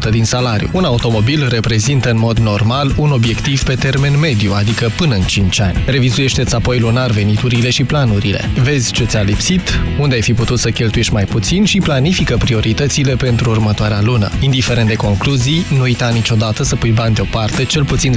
[0.06, 0.68] 10-20% din salariu.
[0.72, 5.60] Un automobil reprezintă în mod normal un obiectiv pe termen mediu, adică până în 5
[5.60, 5.84] ani.
[5.86, 8.50] Revizuiește-ți apoi lunar veniturile și planurile.
[8.62, 10.70] Vezi ce ți-a lipsit, unde ai fi putut să
[11.04, 14.30] cheltuiești mai puțin și planifică prioritățile pentru următoarea lună.
[14.40, 18.14] Indiferent de concluzii, nu uita niciodată să pui bani deoparte cel puțin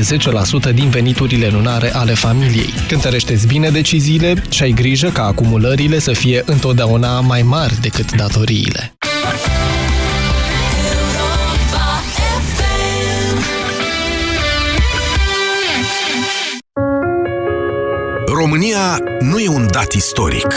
[0.69, 2.73] 10% din veniturile lunare ale familiei.
[2.87, 8.93] Cântărește-ți bine deciziile și ai grijă ca acumulările să fie întotdeauna mai mari decât datoriile.
[18.25, 20.47] România nu e un dat istoric,